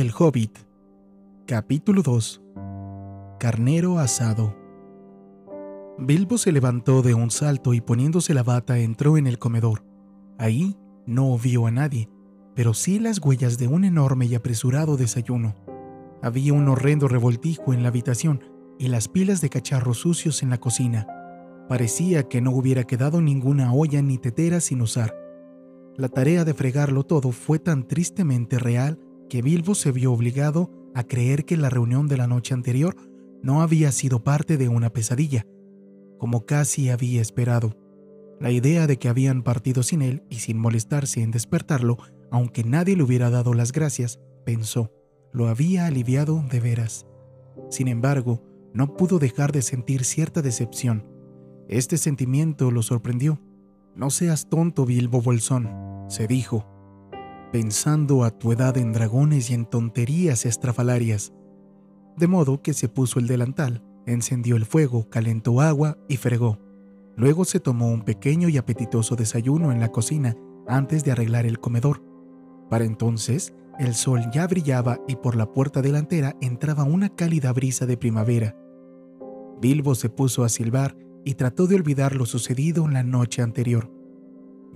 El 0.00 0.12
Hobbit 0.18 0.56
Capítulo 1.46 2.00
2 2.00 2.40
Carnero 3.38 3.98
asado 3.98 4.56
Bilbo 5.98 6.38
se 6.38 6.52
levantó 6.52 7.02
de 7.02 7.12
un 7.12 7.30
salto 7.30 7.74
y 7.74 7.82
poniéndose 7.82 8.32
la 8.32 8.42
bata 8.42 8.78
entró 8.78 9.18
en 9.18 9.26
el 9.26 9.38
comedor. 9.38 9.84
Ahí 10.38 10.74
no 11.04 11.36
vio 11.36 11.66
a 11.66 11.70
nadie, 11.70 12.08
pero 12.54 12.72
sí 12.72 12.98
las 12.98 13.18
huellas 13.22 13.58
de 13.58 13.68
un 13.68 13.84
enorme 13.84 14.24
y 14.24 14.34
apresurado 14.34 14.96
desayuno. 14.96 15.54
Había 16.22 16.54
un 16.54 16.66
horrendo 16.70 17.06
revoltijo 17.06 17.74
en 17.74 17.82
la 17.82 17.90
habitación 17.90 18.42
y 18.78 18.88
las 18.88 19.06
pilas 19.06 19.42
de 19.42 19.50
cacharros 19.50 19.98
sucios 19.98 20.42
en 20.42 20.48
la 20.48 20.56
cocina. 20.56 21.06
Parecía 21.68 22.22
que 22.22 22.40
no 22.40 22.52
hubiera 22.52 22.84
quedado 22.84 23.20
ninguna 23.20 23.74
olla 23.74 24.00
ni 24.00 24.16
tetera 24.16 24.60
sin 24.60 24.80
usar. 24.80 25.14
La 25.94 26.08
tarea 26.08 26.46
de 26.46 26.54
fregarlo 26.54 27.04
todo 27.04 27.32
fue 27.32 27.58
tan 27.58 27.86
tristemente 27.86 28.58
real 28.58 28.98
que 29.30 29.40
Bilbo 29.40 29.74
se 29.74 29.92
vio 29.92 30.12
obligado 30.12 30.70
a 30.94 31.04
creer 31.04 31.46
que 31.46 31.56
la 31.56 31.70
reunión 31.70 32.08
de 32.08 32.18
la 32.18 32.26
noche 32.26 32.52
anterior 32.52 32.96
no 33.42 33.62
había 33.62 33.92
sido 33.92 34.22
parte 34.22 34.58
de 34.58 34.68
una 34.68 34.90
pesadilla, 34.90 35.46
como 36.18 36.44
casi 36.44 36.90
había 36.90 37.22
esperado. 37.22 37.78
La 38.40 38.50
idea 38.50 38.86
de 38.86 38.98
que 38.98 39.08
habían 39.08 39.42
partido 39.42 39.82
sin 39.82 40.02
él 40.02 40.24
y 40.28 40.40
sin 40.40 40.58
molestarse 40.58 41.22
en 41.22 41.30
despertarlo, 41.30 41.96
aunque 42.30 42.64
nadie 42.64 42.96
le 42.96 43.04
hubiera 43.04 43.30
dado 43.30 43.54
las 43.54 43.72
gracias, 43.72 44.20
pensó, 44.44 44.92
lo 45.32 45.48
había 45.48 45.86
aliviado 45.86 46.44
de 46.50 46.60
veras. 46.60 47.06
Sin 47.70 47.88
embargo, 47.88 48.42
no 48.74 48.96
pudo 48.96 49.18
dejar 49.18 49.52
de 49.52 49.62
sentir 49.62 50.04
cierta 50.04 50.42
decepción. 50.42 51.06
Este 51.68 51.98
sentimiento 51.98 52.70
lo 52.70 52.82
sorprendió. 52.82 53.40
No 53.94 54.10
seas 54.10 54.48
tonto, 54.48 54.84
Bilbo 54.86 55.22
Bolsón, 55.22 55.70
se 56.08 56.26
dijo, 56.26 56.66
pensando 57.52 58.24
a 58.24 58.30
tu 58.30 58.52
edad 58.52 58.76
en 58.76 58.92
dragones 58.92 59.50
y 59.50 59.54
en 59.54 59.66
tonterías 59.66 60.46
estrafalarias. 60.46 61.32
De 62.16 62.26
modo 62.26 62.62
que 62.62 62.74
se 62.74 62.88
puso 62.88 63.18
el 63.18 63.26
delantal, 63.26 63.82
encendió 64.06 64.56
el 64.56 64.66
fuego, 64.66 65.08
calentó 65.10 65.60
agua 65.60 65.98
y 66.08 66.16
fregó. 66.16 66.58
Luego 67.16 67.44
se 67.44 67.60
tomó 67.60 67.88
un 67.88 68.02
pequeño 68.02 68.48
y 68.48 68.56
apetitoso 68.56 69.16
desayuno 69.16 69.72
en 69.72 69.80
la 69.80 69.90
cocina 69.90 70.36
antes 70.68 71.04
de 71.04 71.12
arreglar 71.12 71.44
el 71.44 71.58
comedor. 71.58 72.02
Para 72.68 72.84
entonces, 72.84 73.52
el 73.78 73.94
sol 73.94 74.22
ya 74.32 74.46
brillaba 74.46 75.00
y 75.08 75.16
por 75.16 75.34
la 75.36 75.52
puerta 75.52 75.82
delantera 75.82 76.36
entraba 76.40 76.84
una 76.84 77.08
cálida 77.08 77.52
brisa 77.52 77.86
de 77.86 77.96
primavera. 77.96 78.56
Bilbo 79.60 79.94
se 79.94 80.08
puso 80.08 80.44
a 80.44 80.48
silbar 80.48 80.96
y 81.24 81.34
trató 81.34 81.66
de 81.66 81.76
olvidar 81.76 82.14
lo 82.14 82.26
sucedido 82.26 82.84
en 82.84 82.94
la 82.94 83.02
noche 83.02 83.42
anterior. 83.42 83.99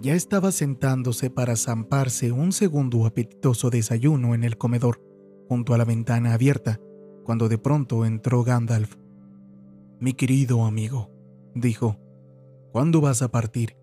Ya 0.00 0.14
estaba 0.14 0.50
sentándose 0.50 1.30
para 1.30 1.56
zamparse 1.56 2.32
un 2.32 2.52
segundo 2.52 3.06
apetitoso 3.06 3.70
desayuno 3.70 4.34
en 4.34 4.42
el 4.44 4.58
comedor, 4.58 5.00
junto 5.48 5.72
a 5.72 5.78
la 5.78 5.84
ventana 5.84 6.34
abierta, 6.34 6.80
cuando 7.24 7.48
de 7.48 7.58
pronto 7.58 8.04
entró 8.04 8.42
Gandalf. 8.42 8.96
Mi 10.00 10.12
querido 10.12 10.64
amigo, 10.64 11.10
dijo, 11.54 11.96
¿cuándo 12.72 13.00
vas 13.00 13.22
a 13.22 13.30
partir? 13.30 13.76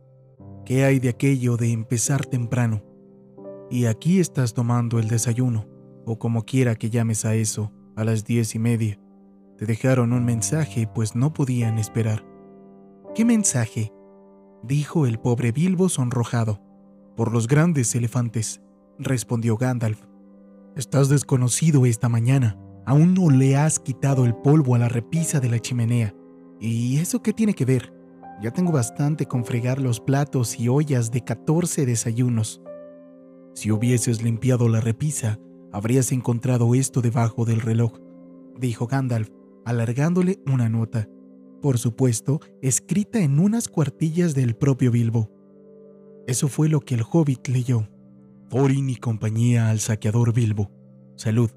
¿Qué 0.66 0.84
hay 0.84 1.00
de 1.00 1.10
aquello 1.10 1.58
de 1.58 1.72
empezar 1.72 2.26
temprano? 2.26 2.84
Y 3.70 3.86
aquí 3.86 4.20
estás 4.20 4.54
tomando 4.54 5.00
el 5.00 5.08
desayuno, 5.08 5.66
o 6.06 6.20
como 6.20 6.46
quiera 6.46 6.76
que 6.76 6.90
llames 6.90 7.24
a 7.26 7.36
eso, 7.36 7.72
a 7.96 8.04
las 8.04 8.26
diez 8.26 8.54
y 8.54 8.60
media. 8.60 9.00
Te 9.58 9.66
dejaron 9.66 10.12
un 10.12 10.26
mensaje, 10.26 10.88
pues 10.94 11.16
no 11.16 11.34
podían 11.34 11.80
esperar. 11.80 12.26
¿Qué 13.16 13.24
mensaje? 13.24 13.94
Dijo 14.64 15.06
el 15.06 15.20
pobre 15.20 15.52
Bilbo 15.52 15.90
sonrojado. 15.90 16.62
Por 17.16 17.32
los 17.32 17.48
grandes 17.48 17.94
elefantes, 17.96 18.62
respondió 18.98 19.58
Gandalf. 19.58 20.02
Estás 20.76 21.10
desconocido 21.10 21.86
esta 21.86 22.10
mañana. 22.10 22.58
Aún 22.86 23.14
no 23.14 23.30
le 23.30 23.58
has 23.58 23.80
quitado 23.80 24.26
el 24.26 24.36
polvo 24.36 24.76
a 24.76 24.80
la 24.80 24.90
repisa 24.90 25.40
de 25.40 25.50
la 25.50 25.60
chimenea. 25.60 26.16
¿Y 26.60 26.98
eso 26.98 27.22
qué 27.22 27.34
tiene 27.34 27.54
que 27.54 27.66
ver? 27.66 27.94
Ya 28.42 28.52
tengo 28.52 28.72
bastante 28.72 29.28
con 29.28 29.46
fregar 29.46 29.80
los 29.82 30.00
platos 30.00 30.60
y 30.60 30.68
ollas 30.68 31.12
de 31.12 31.22
14 31.22 31.86
desayunos. 31.86 32.62
Si 33.54 33.72
hubieses 33.72 34.24
limpiado 34.24 34.70
la 34.70 34.80
repisa, 34.80 35.38
habrías 35.72 36.12
encontrado 36.12 36.74
esto 36.74 37.02
debajo 37.02 37.46
del 37.46 37.62
reloj, 37.62 38.00
dijo 38.58 38.88
Gandalf, 38.88 39.30
alargándole 39.66 40.40
una 40.48 40.70
nota, 40.70 41.08
por 41.62 41.78
supuesto, 41.78 42.42
escrita 42.62 43.20
en 43.20 43.40
unas 43.40 43.68
cuartillas 43.68 44.36
del 44.36 44.56
propio 44.56 44.92
Bilbo. 44.92 45.30
Eso 46.28 46.48
fue 46.48 46.68
lo 46.68 46.82
que 46.82 46.96
el 46.96 47.04
hobbit 47.10 47.48
leyó. 47.48 47.88
Thorin 48.50 48.90
y 48.90 48.98
compañía 48.98 49.70
al 49.70 49.80
saqueador 49.80 50.34
Bilbo. 50.34 50.70
Salud. 51.16 51.52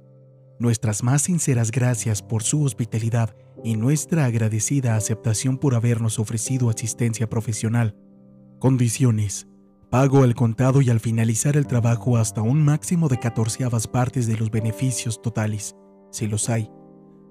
Nuestras 0.61 1.03
más 1.03 1.23
sinceras 1.23 1.71
gracias 1.71 2.23
por 2.23 2.43
su 2.43 2.63
hospitalidad 2.63 3.35
y 3.65 3.77
nuestra 3.77 4.27
agradecida 4.27 4.95
aceptación 4.95 5.59
por 5.59 5.75
habernos 5.75 6.19
ofrecido 6.19 6.71
asistencia 6.71 7.29
profesional. 7.29 7.97
Condiciones. 8.61 9.49
Pago 9.91 10.23
al 10.23 10.35
contado 10.35 10.83
y 10.83 10.91
al 10.91 11.01
finalizar 11.01 11.57
el 11.57 11.67
trabajo 11.67 12.17
hasta 12.17 12.43
un 12.43 12.63
máximo 12.63 13.09
de 13.09 13.19
catorceavas 13.19 13.87
partes 13.87 14.27
de 14.27 14.37
los 14.37 14.51
beneficios 14.51 15.21
totales, 15.21 15.75
si 16.11 16.27
los 16.27 16.49
hay 16.49 16.71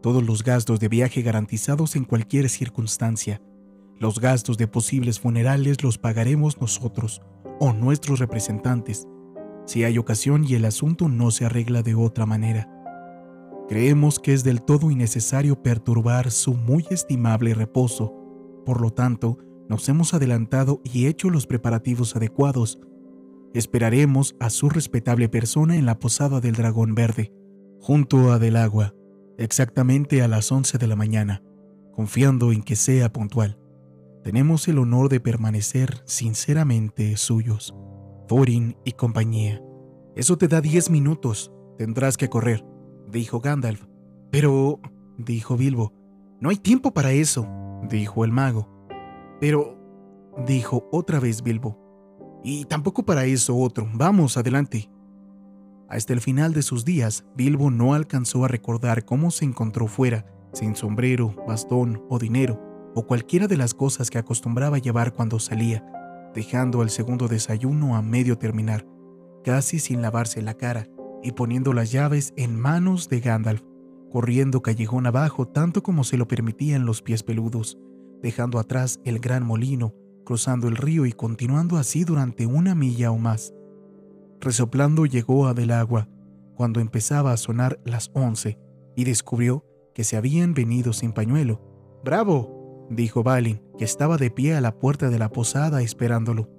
todos 0.04 0.22
los 0.22 0.44
gastos 0.44 0.82
de 0.82 0.90
viaje 0.90 1.22
garantizados 1.22 1.96
en 1.96 2.04
cualquier 2.04 2.50
circunstancia. 2.50 3.42
Los 3.98 4.20
gastos 4.20 4.58
de 4.58 4.68
posibles 4.68 5.18
funerales 5.18 5.82
los 5.82 5.98
pagaremos 5.98 6.60
nosotros 6.60 7.22
o 7.62 7.72
nuestros 7.72 8.20
representantes, 8.20 9.08
si 9.66 9.86
hay 9.86 9.98
ocasión 9.98 10.44
y 10.44 10.56
el 10.56 10.66
asunto 10.66 11.08
no 11.08 11.32
se 11.32 11.46
arregla 11.46 11.84
de 11.84 11.96
otra 11.96 12.26
manera. 12.26 12.70
Creemos 13.70 14.20
que 14.20 14.34
es 14.34 14.44
del 14.44 14.62
todo 14.62 14.92
innecesario 14.92 15.64
perturbar 15.64 16.32
su 16.32 16.54
muy 16.54 16.86
estimable 16.90 17.54
reposo, 17.54 18.14
por 18.66 18.82
lo 18.82 18.92
tanto, 18.92 19.38
nos 19.70 19.88
hemos 19.88 20.14
adelantado 20.14 20.82
y 20.84 21.06
hecho 21.06 21.30
los 21.30 21.48
preparativos 21.48 22.18
adecuados. 22.18 22.78
Esperaremos 23.54 24.36
a 24.42 24.50
su 24.50 24.70
respetable 24.70 25.30
persona 25.30 25.78
en 25.78 25.86
la 25.86 25.98
posada 25.98 26.42
del 26.42 26.56
dragón 26.56 26.94
verde, 26.94 27.32
junto 27.80 28.34
a 28.34 28.40
del 28.40 28.58
agua 28.58 28.94
exactamente 29.38 30.22
a 30.22 30.28
las 30.28 30.52
11 30.52 30.78
de 30.78 30.88
la 30.88 30.96
mañana, 30.96 31.42
confiando 31.94 32.52
en 32.52 32.64
que 32.64 32.76
sea 32.76 33.12
puntual. 33.12 33.60
Tenemos 34.24 34.68
el 34.68 34.80
honor 34.80 35.10
de 35.10 35.20
permanecer 35.20 36.02
sinceramente 36.06 37.18
suyos, 37.18 37.76
Thorin 38.28 38.78
y 38.86 38.94
compañía. 38.94 39.62
Eso 40.16 40.38
te 40.38 40.48
da 40.48 40.62
10 40.62 40.90
minutos, 40.90 41.52
tendrás 41.78 42.18
que 42.18 42.30
correr, 42.30 42.66
dijo 43.10 43.40
Gandalf. 43.40 43.86
Pero, 44.32 44.80
dijo 45.18 45.58
Bilbo, 45.58 45.94
no 46.40 46.50
hay 46.50 46.58
tiempo 46.58 46.94
para 46.94 47.12
eso, 47.12 47.48
dijo 47.90 48.24
el 48.24 48.32
mago. 48.32 48.88
Pero, 49.40 49.78
dijo 50.48 50.88
otra 50.92 51.20
vez 51.20 51.44
Bilbo, 51.44 51.84
y 52.44 52.66
tampoco 52.66 53.04
para 53.04 53.26
eso 53.26 53.58
otro. 53.58 53.90
Vamos, 53.94 54.38
adelante. 54.38 54.90
Hasta 55.94 56.12
el 56.12 56.22
final 56.22 56.54
de 56.54 56.64
sus 56.64 56.86
días, 56.86 57.24
Bilbo 57.36 57.70
no 57.70 57.94
alcanzó 57.94 58.44
a 58.44 58.48
recordar 58.48 59.06
cómo 59.06 59.30
se 59.30 59.46
encontró 59.46 59.86
fuera, 59.86 60.26
sin 60.52 60.76
sombrero, 60.76 61.36
bastón 61.48 62.04
o 62.10 62.18
dinero, 62.18 62.60
o 62.96 63.06
cualquiera 63.06 63.46
de 63.48 63.58
las 63.58 63.76
cosas 63.76 64.10
que 64.10 64.18
acostumbraba 64.18 64.80
llevar 64.80 65.14
cuando 65.14 65.38
salía, 65.38 65.86
dejando 66.34 66.82
el 66.82 66.90
segundo 66.90 67.28
desayuno 67.28 67.96
a 67.96 68.02
medio 68.02 68.40
terminar, 68.40 68.88
casi 69.44 69.78
sin 69.78 70.02
lavarse 70.02 70.42
la 70.42 70.56
cara, 70.56 70.88
y 71.22 71.34
poniendo 71.34 71.74
las 71.74 71.92
llaves 71.92 72.34
en 72.38 72.60
manos 72.60 73.08
de 73.08 73.20
Gandalf, 73.20 73.62
corriendo 74.12 74.64
callejón 74.64 75.06
abajo 75.06 75.48
tanto 75.48 75.84
como 75.84 76.04
se 76.04 76.18
lo 76.18 76.28
permitían 76.28 76.88
los 76.88 77.04
pies 77.04 77.22
peludos, 77.22 77.78
dejando 78.24 78.58
atrás 78.58 79.00
el 79.06 79.20
gran 79.20 79.46
molino, 79.46 79.94
cruzando 80.26 80.68
el 80.68 80.76
río 80.76 81.06
y 81.06 81.12
continuando 81.12 81.78
así 81.78 82.04
durante 82.04 82.48
una 82.48 82.74
milla 82.74 83.12
o 83.12 83.20
más. 83.20 83.54
Resoplando 84.44 85.06
llegó 85.06 85.48
a 85.48 85.54
del 85.54 85.72
agua 85.72 86.10
cuando 86.56 86.82
empezaba 86.82 87.32
a 87.32 87.38
sonar 87.38 87.80
las 87.86 88.12
once 88.14 88.60
y 88.94 89.06
descubrió 89.06 89.66
que 89.96 90.04
se 90.04 90.18
habían 90.18 90.54
venido 90.54 90.92
sin 90.92 91.14
pañuelo. 91.14 91.62
¡Bravo! 92.04 92.88
dijo 92.90 93.24
Balin, 93.24 93.62
que 93.78 93.86
estaba 93.86 94.18
de 94.18 94.30
pie 94.32 94.56
a 94.56 94.62
la 94.62 94.78
puerta 94.78 95.10
de 95.10 95.18
la 95.18 95.30
posada 95.30 95.82
esperándolo. 95.82 96.50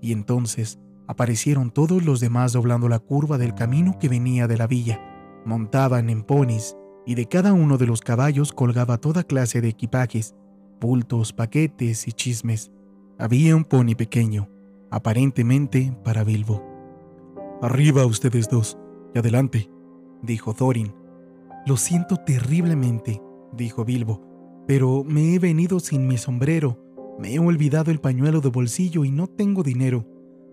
Y 0.00 0.12
entonces 0.12 0.78
aparecieron 1.08 1.72
todos 1.72 2.04
los 2.04 2.20
demás 2.20 2.52
doblando 2.52 2.88
la 2.88 3.00
curva 3.00 3.36
del 3.36 3.54
camino 3.54 3.98
que 3.98 4.08
venía 4.08 4.46
de 4.46 4.56
la 4.56 4.68
villa. 4.68 5.00
Montaban 5.44 6.10
en 6.10 6.22
ponis 6.22 6.76
y 7.04 7.16
de 7.16 7.26
cada 7.26 7.52
uno 7.52 7.78
de 7.78 7.86
los 7.88 8.00
caballos 8.00 8.52
colgaba 8.52 8.98
toda 8.98 9.24
clase 9.24 9.60
de 9.60 9.70
equipajes, 9.70 10.36
bultos, 10.80 11.32
paquetes 11.32 12.06
y 12.06 12.12
chismes. 12.12 12.70
Había 13.18 13.56
un 13.56 13.64
pony 13.64 13.96
pequeño, 13.96 14.48
aparentemente 14.92 15.98
para 16.04 16.22
Bilbo. 16.22 16.73
Arriba 17.62 18.04
ustedes 18.06 18.48
dos, 18.48 18.78
y 19.14 19.18
adelante, 19.18 19.70
dijo 20.22 20.54
Thorin. 20.54 20.92
Lo 21.66 21.76
siento 21.76 22.16
terriblemente, 22.16 23.22
dijo 23.52 23.84
Bilbo, 23.84 24.20
pero 24.66 25.04
me 25.04 25.34
he 25.34 25.38
venido 25.38 25.80
sin 25.80 26.06
mi 26.06 26.18
sombrero. 26.18 26.78
Me 27.18 27.34
he 27.34 27.38
olvidado 27.38 27.90
el 27.90 28.00
pañuelo 28.00 28.40
de 28.40 28.48
bolsillo 28.48 29.04
y 29.04 29.10
no 29.10 29.28
tengo 29.28 29.62
dinero. 29.62 30.04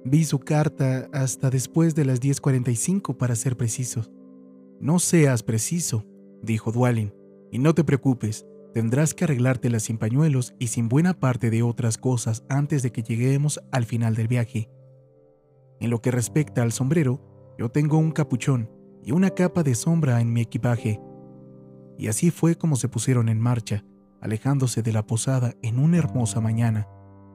Vi 0.06 0.24
su 0.26 0.40
carta 0.40 1.10
hasta 1.12 1.50
después 1.50 1.96
de 1.96 2.06
las 2.06 2.22
10.45 2.22 3.18
para 3.18 3.36
ser 3.36 3.58
precisos. 3.58 4.12
No 4.80 5.00
seas 5.00 5.44
preciso, 5.44 6.06
dijo 6.42 6.72
Dwalin, 6.72 7.14
y 7.52 7.60
no 7.60 7.74
te 7.76 7.84
preocupes, 7.84 8.46
tendrás 8.74 9.14
que 9.14 9.26
arreglártela 9.26 9.80
sin 9.80 9.98
pañuelos 9.98 10.54
y 10.60 10.68
sin 10.68 10.88
buena 10.88 11.20
parte 11.20 11.50
de 11.50 11.62
otras 11.62 11.98
cosas 11.98 12.44
antes 12.50 12.84
de 12.84 12.92
que 12.92 13.04
lleguemos 13.04 13.60
al 13.72 13.86
final 13.86 14.16
del 14.16 14.28
viaje. 14.28 14.70
En 15.82 15.90
lo 15.90 16.00
que 16.00 16.12
respecta 16.12 16.62
al 16.62 16.72
sombrero, 16.72 17.20
yo 17.58 17.70
tengo 17.70 17.98
un 17.98 18.12
capuchón 18.12 18.70
y 19.04 19.12
una 19.12 19.32
capa 19.32 19.64
de 19.64 19.74
sombra 19.74 20.22
en 20.22 20.32
mi 20.32 20.42
equipaje. 20.42 21.02
Y 21.98 22.08
así 22.08 22.30
fue 22.30 22.56
como 22.56 22.76
se 22.76 22.88
pusieron 22.88 23.30
en 23.30 23.40
marcha, 23.40 23.84
alejándose 24.22 24.84
de 24.84 24.94
la 24.94 25.06
posada 25.06 25.56
en 25.64 25.80
una 25.80 25.98
hermosa 25.98 26.40
mañana, 26.40 26.88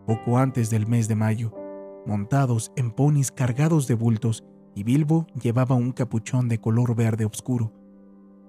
poco 0.07 0.39
antes 0.39 0.71
del 0.71 0.87
mes 0.87 1.09
de 1.09 1.17
mayo, 1.17 1.53
montados 2.07 2.71
en 2.77 2.93
ponis 2.93 3.33
cargados 3.33 3.89
de 3.89 3.95
bultos, 3.95 4.45
y 4.77 4.85
Bilbo 4.85 5.27
llevaba 5.43 5.75
un 5.75 5.91
capuchón 5.91 6.49
de 6.49 6.61
color 6.61 6.95
verde 6.95 7.25
oscuro, 7.25 7.73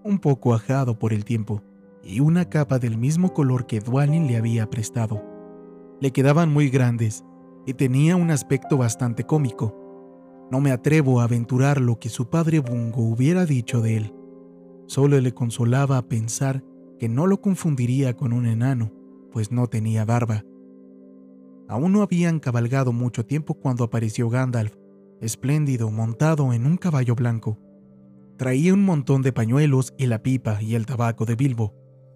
un 0.03 0.19
poco 0.19 0.53
ajado 0.53 0.99
por 0.99 1.11
el 1.11 1.25
tiempo, 1.25 1.63
y 2.03 2.19
una 2.19 2.45
capa 2.45 2.77
del 2.77 2.97
mismo 2.97 3.33
color 3.33 3.65
que 3.65 3.79
Dwalin 3.79 4.27
le 4.27 4.37
había 4.37 4.69
prestado. 4.69 5.23
Le 5.99 6.11
quedaban 6.11 6.53
muy 6.53 6.69
grandes 6.69 7.23
y 7.65 7.73
tenía 7.73 8.15
un 8.15 8.29
aspecto 8.29 8.77
bastante 8.77 9.23
cómico. 9.23 9.86
No 10.49 10.61
me 10.61 10.71
atrevo 10.71 11.19
a 11.19 11.25
aventurar 11.25 11.81
lo 11.81 11.99
que 11.99 12.09
su 12.09 12.29
padre 12.29 12.59
Bungo 12.59 13.01
hubiera 13.01 13.45
dicho 13.45 13.81
de 13.81 13.97
él. 13.97 14.13
Solo 14.85 15.19
le 15.19 15.33
consolaba 15.33 16.01
pensar 16.07 16.63
que 16.97 17.09
no 17.09 17.27
lo 17.27 17.41
confundiría 17.41 18.15
con 18.15 18.31
un 18.31 18.45
enano, 18.45 18.93
pues 19.31 19.51
no 19.51 19.67
tenía 19.67 20.05
barba. 20.05 20.43
Aún 21.67 21.91
no 21.91 22.01
habían 22.01 22.39
cabalgado 22.39 22.93
mucho 22.93 23.25
tiempo 23.25 23.55
cuando 23.55 23.83
apareció 23.83 24.29
Gandalf, 24.29 24.73
espléndido, 25.19 25.91
montado 25.91 26.53
en 26.53 26.65
un 26.65 26.77
caballo 26.77 27.13
blanco. 27.13 27.59
Traía 28.37 28.73
un 28.73 28.85
montón 28.85 29.23
de 29.23 29.33
pañuelos 29.33 29.93
y 29.97 30.05
la 30.05 30.23
pipa 30.23 30.61
y 30.61 30.75
el 30.75 30.85
tabaco 30.85 31.25
de 31.25 31.35
Bilbo, 31.35 31.73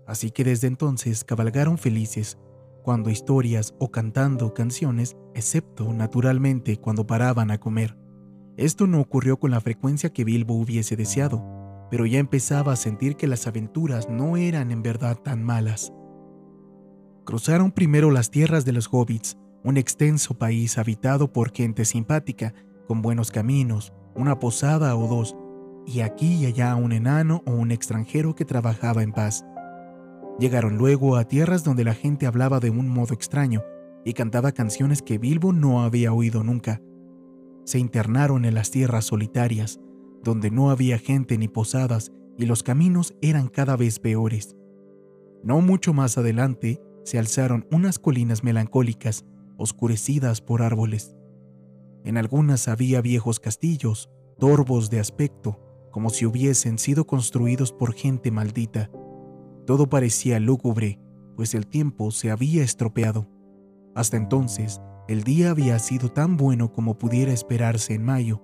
así 0.07 0.31
que 0.31 0.45
desde 0.45 0.67
entonces 0.67 1.25
cabalgaron 1.25 1.77
felices, 1.77 2.37
cuando 2.83 3.09
historias 3.09 3.73
o 3.79 3.91
cantando 3.91 4.53
canciones, 4.53 5.17
excepto 5.35 5.91
naturalmente 5.93 6.77
cuando 6.77 7.05
paraban 7.05 7.51
a 7.51 7.59
comer. 7.59 8.00
Esto 8.61 8.85
no 8.85 9.01
ocurrió 9.01 9.39
con 9.39 9.49
la 9.49 9.59
frecuencia 9.59 10.13
que 10.13 10.23
Bilbo 10.23 10.53
hubiese 10.53 10.95
deseado, 10.95 11.43
pero 11.89 12.05
ya 12.05 12.19
empezaba 12.19 12.73
a 12.73 12.75
sentir 12.75 13.15
que 13.15 13.25
las 13.25 13.47
aventuras 13.47 14.07
no 14.07 14.37
eran 14.37 14.69
en 14.69 14.83
verdad 14.83 15.17
tan 15.17 15.41
malas. 15.41 15.91
Cruzaron 17.25 17.71
primero 17.71 18.11
las 18.11 18.29
tierras 18.29 18.63
de 18.63 18.71
los 18.71 18.87
hobbits, 18.91 19.35
un 19.63 19.77
extenso 19.77 20.37
país 20.37 20.77
habitado 20.77 21.33
por 21.33 21.51
gente 21.51 21.85
simpática, 21.85 22.53
con 22.87 23.01
buenos 23.01 23.31
caminos, 23.31 23.93
una 24.13 24.37
posada 24.37 24.95
o 24.95 25.07
dos, 25.07 25.35
y 25.87 26.01
aquí 26.01 26.35
y 26.35 26.45
allá 26.45 26.75
un 26.75 26.91
enano 26.91 27.41
o 27.47 27.53
un 27.53 27.71
extranjero 27.71 28.35
que 28.35 28.45
trabajaba 28.45 29.01
en 29.01 29.11
paz. 29.11 29.43
Llegaron 30.37 30.77
luego 30.77 31.15
a 31.15 31.23
tierras 31.23 31.63
donde 31.63 31.83
la 31.83 31.95
gente 31.95 32.27
hablaba 32.27 32.59
de 32.59 32.69
un 32.69 32.89
modo 32.89 33.15
extraño 33.15 33.63
y 34.05 34.13
cantaba 34.13 34.51
canciones 34.51 35.01
que 35.01 35.17
Bilbo 35.17 35.51
no 35.51 35.81
había 35.81 36.13
oído 36.13 36.43
nunca. 36.43 36.79
Se 37.65 37.79
internaron 37.79 38.45
en 38.45 38.55
las 38.55 38.71
tierras 38.71 39.05
solitarias, 39.05 39.79
donde 40.23 40.51
no 40.51 40.69
había 40.69 40.97
gente 40.97 41.37
ni 41.37 41.47
posadas 41.47 42.11
y 42.37 42.45
los 42.45 42.63
caminos 42.63 43.15
eran 43.21 43.47
cada 43.47 43.75
vez 43.75 43.99
peores. 43.99 44.55
No 45.43 45.61
mucho 45.61 45.93
más 45.93 46.17
adelante 46.17 46.81
se 47.03 47.17
alzaron 47.17 47.67
unas 47.71 47.99
colinas 47.99 48.43
melancólicas, 48.43 49.25
oscurecidas 49.57 50.41
por 50.41 50.61
árboles. 50.61 51.15
En 52.03 52.17
algunas 52.17 52.67
había 52.67 53.01
viejos 53.01 53.39
castillos, 53.39 54.09
torvos 54.39 54.89
de 54.89 54.99
aspecto, 54.99 55.59
como 55.91 56.09
si 56.09 56.25
hubiesen 56.25 56.79
sido 56.79 57.05
construidos 57.05 57.71
por 57.71 57.93
gente 57.93 58.31
maldita. 58.31 58.89
Todo 59.65 59.89
parecía 59.89 60.39
lúgubre, 60.39 60.99
pues 61.35 61.53
el 61.53 61.67
tiempo 61.67 62.11
se 62.11 62.31
había 62.31 62.63
estropeado. 62.63 63.27
Hasta 63.93 64.17
entonces, 64.17 64.81
el 65.11 65.23
día 65.23 65.51
había 65.51 65.77
sido 65.77 66.09
tan 66.09 66.37
bueno 66.37 66.71
como 66.71 66.97
pudiera 66.97 67.33
esperarse 67.33 67.93
en 67.93 68.05
mayo, 68.05 68.41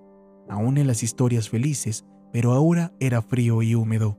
aún 0.50 0.76
en 0.76 0.86
las 0.86 1.02
historias 1.02 1.48
felices, 1.48 2.04
pero 2.30 2.52
ahora 2.52 2.92
era 3.00 3.22
frío 3.22 3.62
y 3.62 3.74
húmedo. 3.74 4.18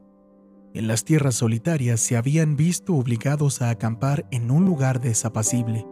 En 0.73 0.87
las 0.87 1.03
tierras 1.03 1.35
solitarias 1.35 1.99
se 1.99 2.17
habían 2.17 2.55
visto 2.55 2.95
obligados 2.95 3.61
a 3.61 3.69
acampar 3.69 4.27
en 4.31 4.49
un 4.49 4.65
lugar 4.65 4.99
desapacible, 4.99 5.85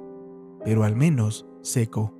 pero 0.66 0.84
al 0.84 0.96
menos 0.96 1.46
seco. 1.62 2.18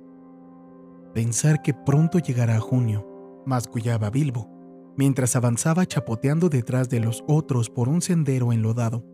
Pensar 1.14 1.60
que 1.60 1.74
pronto 1.74 2.20
llegará 2.20 2.60
junio, 2.60 3.42
mascullaba 3.44 4.08
Bilbo, 4.08 4.48
mientras 4.96 5.34
avanzaba 5.34 5.84
chapoteando 5.84 6.48
detrás 6.48 6.88
de 6.88 7.00
los 7.00 7.24
otros 7.26 7.70
por 7.70 7.88
un 7.88 8.02
sendero 8.02 8.52
enlodado. 8.52 9.04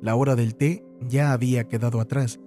La 0.00 0.16
hora 0.16 0.34
del 0.34 0.56
té 0.56 0.84
ya 1.00 1.32
había 1.32 1.68
quedado 1.68 2.00
atrás, 2.00 2.40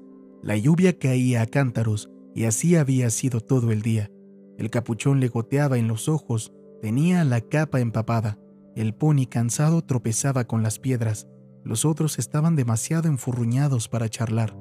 la 0.44 0.58
lluvia 0.58 0.98
caía 0.98 1.44
a 1.44 1.46
cántaros 1.46 2.10
y 2.34 2.46
así 2.46 2.76
había 2.76 3.10
sido 3.10 3.42
todo 3.42 3.72
el 3.72 3.82
día. 3.82 4.10
El 4.58 4.70
capuchón 4.70 5.20
le 5.20 5.28
goteaba 5.28 5.78
en 5.78 5.88
los 5.88 6.10
ojos, 6.10 6.52
tenía 6.82 7.24
la 7.24 7.42
capa 7.42 7.80
empapada. 7.80 8.40
El 8.76 8.96
pony 8.96 9.28
cansado 9.30 9.84
tropezaba 9.84 10.46
con 10.46 10.64
las 10.64 10.80
piedras. 10.80 11.28
Los 11.64 11.86
otros 11.86 12.18
estaban 12.18 12.56
demasiado 12.56 13.08
enfurruñados 13.08 13.88
para 13.88 14.10
charlar. 14.10 14.58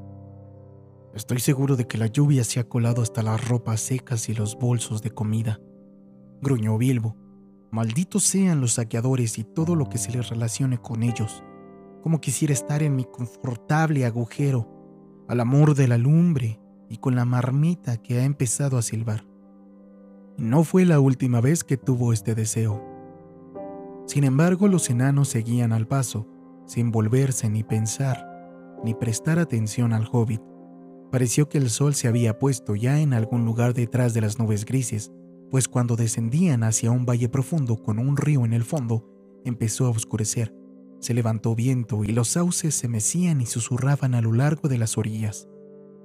Estoy 1.14 1.40
seguro 1.40 1.76
de 1.76 1.86
que 1.86 1.98
la 1.98 2.06
lluvia 2.08 2.44
se 2.44 2.60
ha 2.60 2.68
colado 2.68 3.02
hasta 3.02 3.22
las 3.22 3.48
ropas 3.48 3.80
secas 3.80 4.28
y 4.28 4.34
los 4.34 4.58
bolsos 4.58 5.02
de 5.02 5.10
comida. 5.10 5.60
Gruñó 6.42 6.76
Bilbo. 6.76 7.16
Malditos 7.70 8.24
sean 8.24 8.60
los 8.60 8.74
saqueadores 8.74 9.38
y 9.38 9.44
todo 9.44 9.76
lo 9.76 9.88
que 9.88 9.98
se 9.98 10.12
les 10.12 10.28
relacione 10.28 10.78
con 10.78 11.02
ellos. 11.02 11.42
Como 12.02 12.20
quisiera 12.20 12.52
estar 12.52 12.82
en 12.82 12.96
mi 12.96 13.04
confortable 13.04 14.04
agujero, 14.04 14.79
al 15.30 15.38
amor 15.38 15.76
de 15.76 15.86
la 15.86 15.96
lumbre 15.96 16.58
y 16.88 16.96
con 16.96 17.14
la 17.14 17.24
marmita 17.24 17.98
que 17.98 18.18
ha 18.18 18.24
empezado 18.24 18.76
a 18.76 18.82
silbar. 18.82 19.24
No 20.36 20.64
fue 20.64 20.84
la 20.84 20.98
última 20.98 21.40
vez 21.40 21.62
que 21.62 21.76
tuvo 21.76 22.12
este 22.12 22.34
deseo. 22.34 22.84
Sin 24.08 24.24
embargo, 24.24 24.66
los 24.66 24.90
enanos 24.90 25.28
seguían 25.28 25.72
al 25.72 25.86
paso, 25.86 26.26
sin 26.66 26.90
volverse 26.90 27.48
ni 27.48 27.62
pensar, 27.62 28.26
ni 28.82 28.92
prestar 28.92 29.38
atención 29.38 29.92
al 29.92 30.08
hobbit. 30.10 30.42
Pareció 31.12 31.48
que 31.48 31.58
el 31.58 31.70
sol 31.70 31.94
se 31.94 32.08
había 32.08 32.40
puesto 32.40 32.74
ya 32.74 32.98
en 32.98 33.14
algún 33.14 33.44
lugar 33.44 33.72
detrás 33.72 34.14
de 34.14 34.22
las 34.22 34.40
nubes 34.40 34.64
grises, 34.64 35.12
pues 35.48 35.68
cuando 35.68 35.94
descendían 35.94 36.64
hacia 36.64 36.90
un 36.90 37.06
valle 37.06 37.28
profundo 37.28 37.80
con 37.80 38.00
un 38.00 38.16
río 38.16 38.44
en 38.44 38.52
el 38.52 38.64
fondo, 38.64 39.06
empezó 39.44 39.86
a 39.86 39.90
oscurecer. 39.90 40.59
Se 41.00 41.14
levantó 41.14 41.54
viento 41.54 42.04
y 42.04 42.08
los 42.08 42.28
sauces 42.28 42.74
se 42.74 42.86
mecían 42.88 43.40
y 43.40 43.46
susurraban 43.46 44.14
a 44.14 44.20
lo 44.20 44.32
largo 44.32 44.68
de 44.68 44.78
las 44.78 44.98
orillas. 44.98 45.48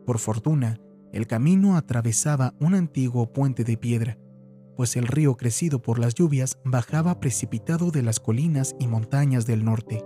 Por 0.06 0.20
fortuna, 0.20 0.80
el 1.12 1.28
camino 1.28 1.76
atravesaba 1.78 2.54
un 2.60 2.76
antiguo 2.76 3.32
puente 3.32 3.64
de 3.64 3.78
piedra, 3.78 4.18
pues 4.76 4.96
el 4.96 5.08
río 5.08 5.36
crecido 5.36 5.82
por 5.82 6.00
las 6.00 6.14
lluvias 6.14 6.60
bajaba 6.64 7.20
precipitado 7.20 7.92
de 7.92 8.04
las 8.04 8.20
colinas 8.20 8.76
y 8.80 8.88
montañas 8.88 9.46
del 9.46 9.64
norte. 9.64 10.04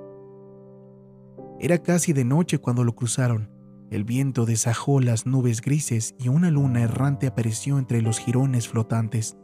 Era 1.59 1.77
casi 1.79 2.13
de 2.13 2.23
noche 2.25 2.59
cuando 2.59 2.83
lo 2.83 2.95
cruzaron. 2.95 3.49
El 3.91 4.03
viento 4.03 4.45
desajó 4.45 5.01
las 5.01 5.25
nubes 5.25 5.61
grises 5.61 6.15
y 6.19 6.29
una 6.29 6.51
luna 6.51 6.81
errante 6.81 7.27
apareció 7.27 7.79
entre 7.79 8.01
los 8.01 8.19
jirones 8.19 8.67
flotantes. 8.67 9.35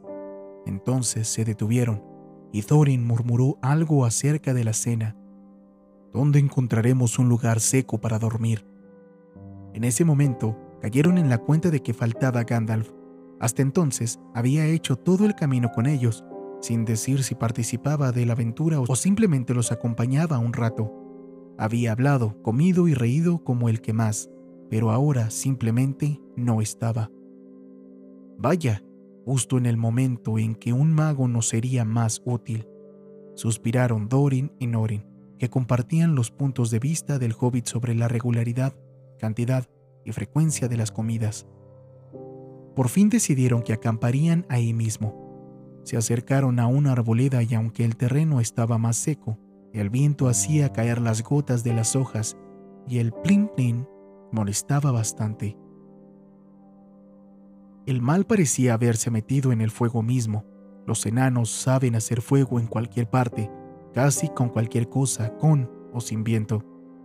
Entonces 0.65 1.27
se 1.27 1.45
detuvieron, 1.45 2.03
y 2.51 2.61
Thorin 2.61 3.03
murmuró 3.03 3.57
algo 3.61 4.05
acerca 4.05 4.53
de 4.53 4.63
la 4.63 4.73
cena. 4.73 5.17
¿Dónde 6.15 6.39
encontraremos 6.39 7.19
un 7.19 7.27
lugar 7.27 7.59
seco 7.59 7.99
para 7.99 8.19
dormir? 8.19 8.65
En 9.73 9.83
ese 9.83 10.05
momento 10.05 10.57
cayeron 10.81 11.17
en 11.17 11.27
la 11.27 11.39
cuenta 11.39 11.69
de 11.71 11.81
que 11.81 11.93
faltaba 11.93 12.45
Gandalf. 12.45 12.89
Hasta 13.41 13.61
entonces 13.61 14.17
había 14.33 14.65
hecho 14.65 14.95
todo 14.95 15.25
el 15.25 15.35
camino 15.35 15.73
con 15.73 15.87
ellos, 15.87 16.23
sin 16.61 16.85
decir 16.85 17.21
si 17.21 17.35
participaba 17.35 18.13
de 18.13 18.25
la 18.25 18.31
aventura 18.31 18.79
o 18.79 18.95
simplemente 18.95 19.53
los 19.53 19.73
acompañaba 19.73 20.39
un 20.39 20.53
rato. 20.53 20.89
Había 21.57 21.91
hablado, 21.91 22.41
comido 22.41 22.87
y 22.87 22.93
reído 22.93 23.43
como 23.43 23.67
el 23.67 23.81
que 23.81 23.91
más, 23.91 24.29
pero 24.69 24.91
ahora 24.91 25.29
simplemente 25.29 26.21
no 26.37 26.61
estaba. 26.61 27.11
Vaya, 28.37 28.81
justo 29.25 29.57
en 29.57 29.65
el 29.65 29.75
momento 29.75 30.39
en 30.39 30.55
que 30.55 30.71
un 30.71 30.93
mago 30.93 31.27
nos 31.27 31.49
sería 31.49 31.83
más 31.83 32.21
útil, 32.23 32.69
suspiraron 33.33 34.07
Dorin 34.07 34.53
y 34.59 34.67
Norin, 34.67 35.14
compartían 35.49 36.15
los 36.15 36.31
puntos 36.31 36.71
de 36.71 36.79
vista 36.79 37.19
del 37.19 37.35
hobbit 37.37 37.65
sobre 37.65 37.95
la 37.95 38.07
regularidad, 38.07 38.73
cantidad 39.19 39.67
y 40.05 40.11
frecuencia 40.11 40.67
de 40.67 40.77
las 40.77 40.91
comidas. 40.91 41.47
Por 42.75 42.89
fin 42.89 43.09
decidieron 43.09 43.63
que 43.63 43.73
acamparían 43.73 44.45
ahí 44.49 44.73
mismo. 44.73 45.81
Se 45.83 45.97
acercaron 45.97 46.59
a 46.59 46.67
una 46.67 46.91
arboleda 46.91 47.41
y 47.43 47.53
aunque 47.53 47.85
el 47.85 47.95
terreno 47.95 48.39
estaba 48.39 48.77
más 48.77 48.97
seco, 48.97 49.39
el 49.73 49.89
viento 49.89 50.27
hacía 50.27 50.71
caer 50.71 51.01
las 51.01 51.23
gotas 51.23 51.63
de 51.63 51.73
las 51.73 51.95
hojas 51.95 52.37
y 52.87 52.99
el 52.99 53.11
plin 53.11 53.49
plin 53.55 53.87
molestaba 54.31 54.91
bastante. 54.91 55.57
El 57.85 58.01
mal 58.01 58.25
parecía 58.25 58.73
haberse 58.73 59.11
metido 59.11 59.51
en 59.51 59.61
el 59.61 59.69
fuego 59.69 60.01
mismo. 60.01 60.43
Los 60.87 61.05
enanos 61.05 61.49
saben 61.51 61.95
hacer 61.95 62.21
fuego 62.21 62.59
en 62.59 62.67
cualquier 62.67 63.09
parte, 63.09 63.51
casi 63.95 64.29
con 64.29 64.49
cualquier 64.49 64.89
cosa, 64.89 65.35
con 65.37 65.71
o 65.91 65.99
sin 65.99 66.23
viento, 66.23 66.61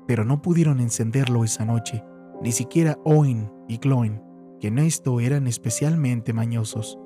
pero 0.06 0.26
no 0.26 0.42
pudieron 0.42 0.80
encenderlo 0.80 1.44
esa 1.44 1.64
noche, 1.64 2.04
ni 2.42 2.52
siquiera 2.52 2.98
Oin 3.04 3.50
y 3.66 3.78
Gloin, 3.78 4.20
que 4.60 4.68
en 4.68 4.78
esto 4.78 5.20
eran 5.20 5.46
especialmente 5.46 6.34
mañosos. 6.34 6.98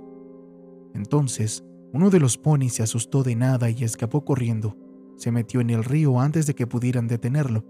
Entonces, 0.94 1.62
uno 1.92 2.10
de 2.10 2.18
los 2.18 2.36
ponis 2.36 2.72
se 2.72 2.82
asustó 2.82 3.22
de 3.22 3.36
nada 3.36 3.70
y 3.70 3.84
escapó 3.84 4.24
corriendo. 4.24 4.76
Se 5.16 5.30
metió 5.30 5.60
en 5.60 5.70
el 5.70 5.84
río 5.84 6.18
antes 6.18 6.46
de 6.46 6.54
que 6.54 6.66
pudieran 6.66 7.06
detenerlo, 7.06 7.64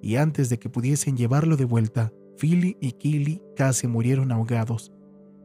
y 0.00 0.16
antes 0.16 0.50
de 0.50 0.58
que 0.58 0.68
pudiesen 0.68 1.16
llevarlo 1.16 1.56
de 1.56 1.64
vuelta, 1.64 2.12
Philly 2.38 2.76
y 2.80 2.92
Killy 2.92 3.42
casi 3.56 3.88
murieron 3.88 4.30
ahogados 4.30 4.92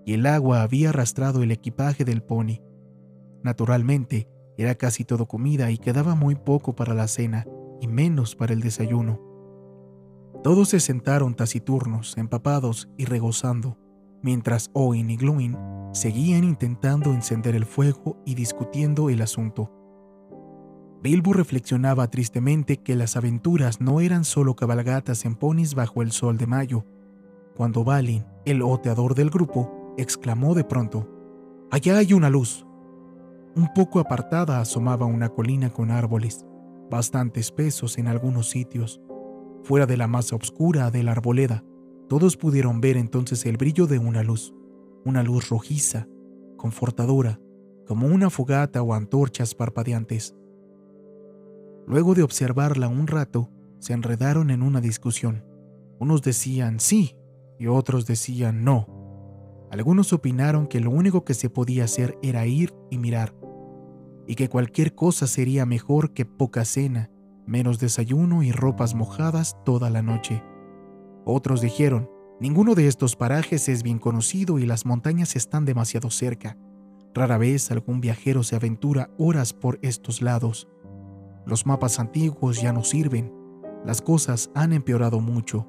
y 0.10 0.14
el 0.14 0.26
agua 0.26 0.64
había 0.64 0.90
arrastrado 0.90 1.44
el 1.44 1.52
equipaje 1.52 2.04
del 2.04 2.24
pony. 2.24 2.64
Naturalmente, 3.44 4.28
era 4.60 4.76
casi 4.76 5.06
todo 5.06 5.26
comida 5.26 5.72
y 5.72 5.78
quedaba 5.78 6.16
muy 6.16 6.36
poco 6.36 6.76
para 6.76 6.94
la 6.94 7.08
cena 7.08 7.48
y 7.80 7.88
menos 7.88 8.36
para 8.36 8.52
el 8.52 8.60
desayuno. 8.60 9.22
Todos 10.44 10.68
se 10.68 10.82
sentaron 10.82 11.34
taciturnos, 11.34 12.18
empapados 12.18 12.90
y 12.98 13.06
regozando, 13.06 13.78
mientras 14.22 14.70
Owen 14.74 15.10
y 15.10 15.16
Gloin 15.16 15.58
seguían 15.94 16.44
intentando 16.44 17.14
encender 17.14 17.56
el 17.56 17.66
fuego 17.66 18.22
y 18.26 18.36
discutiendo 18.36 19.10
el 19.10 19.22
asunto. 19.22 19.72
Bilbo 21.02 21.32
reflexionaba 21.32 22.12
tristemente 22.12 22.78
que 22.78 22.98
las 22.98 23.16
aventuras 23.16 23.80
no 23.80 24.02
eran 24.02 24.26
solo 24.26 24.58
cabalgatas 24.58 25.24
en 25.24 25.36
ponis 25.36 25.74
bajo 25.74 26.02
el 26.02 26.12
sol 26.12 26.38
de 26.38 26.48
mayo, 26.48 26.86
cuando 27.56 27.86
Balin, 27.86 28.26
el 28.44 28.62
oteador 28.62 29.16
del 29.16 29.30
grupo, 29.30 29.94
exclamó 29.98 30.54
de 30.54 30.66
pronto, 30.66 31.08
Allá 31.72 31.98
hay 32.00 32.12
una 32.14 32.30
luz. 32.30 32.66
Un 33.56 33.74
poco 33.74 34.00
apartada 34.00 34.60
asomaba 34.60 35.06
una 35.06 35.30
colina 35.30 35.72
con 35.72 35.92
árboles, 35.92 36.46
bastante 36.90 37.40
espesos 37.40 37.98
en 37.98 38.08
algunos 38.08 38.50
sitios. 38.50 39.02
Fuera 39.64 39.86
de 39.86 39.98
la 39.98 40.08
masa 40.08 40.36
oscura 40.36 40.92
de 40.92 41.04
la 41.04 41.12
arboleda, 41.12 41.64
todos 42.08 42.38
pudieron 42.38 42.82
ver 42.82 42.98
entonces 42.98 43.46
el 43.46 43.58
brillo 43.58 43.88
de 43.88 44.00
una 44.00 44.24
luz, 44.24 44.54
una 45.06 45.24
luz 45.24 45.50
rojiza, 45.50 46.08
confortadora, 46.58 47.40
como 47.88 48.08
una 48.08 48.30
fogata 48.30 48.82
o 48.82 48.94
antorchas 48.94 49.56
parpadeantes. 49.56 50.36
Luego 51.88 52.14
de 52.14 52.24
observarla 52.24 52.88
un 52.88 53.08
rato, 53.08 53.50
se 53.80 53.94
enredaron 53.94 54.52
en 54.52 54.62
una 54.62 54.82
discusión. 54.82 55.44
Unos 56.00 56.22
decían 56.22 56.80
sí 56.80 57.16
y 57.58 57.68
otros 57.68 58.06
decían 58.06 58.64
no. 58.64 58.88
Algunos 59.72 60.14
opinaron 60.14 60.68
que 60.68 60.80
lo 60.80 60.92
único 60.92 61.24
que 61.26 61.34
se 61.34 61.50
podía 61.50 61.86
hacer 61.86 62.18
era 62.22 62.46
ir 62.46 62.74
y 62.90 62.98
mirar, 62.98 63.36
y 64.30 64.36
que 64.36 64.48
cualquier 64.48 64.96
cosa 64.96 65.28
sería 65.28 65.66
mejor 65.66 66.14
que 66.14 66.24
poca 66.24 66.64
cena, 66.64 67.10
menos 67.46 67.80
desayuno 67.80 68.44
y 68.44 68.52
ropas 68.54 68.96
mojadas 68.96 69.58
toda 69.66 69.90
la 69.90 70.02
noche. 70.02 70.44
Otros 71.26 71.60
dijeron, 71.60 72.10
ninguno 72.40 72.76
de 72.76 72.88
estos 72.88 73.16
parajes 73.16 73.68
es 73.68 73.84
bien 73.84 74.00
conocido 74.00 74.60
y 74.60 74.68
las 74.68 74.86
montañas 74.86 75.36
están 75.36 75.66
demasiado 75.66 76.12
cerca. 76.12 76.56
Rara 77.14 77.38
vez 77.40 77.72
algún 77.72 78.00
viajero 78.00 78.44
se 78.44 78.56
aventura 78.56 79.10
horas 79.18 79.52
por 79.52 79.80
estos 79.82 80.22
lados. 80.22 80.70
Los 81.48 81.66
mapas 81.66 82.00
antiguos 82.00 82.62
ya 82.62 82.72
no 82.72 82.84
sirven, 82.84 83.34
las 83.84 84.02
cosas 84.02 84.52
han 84.54 84.72
empeorado 84.72 85.20
mucho 85.20 85.68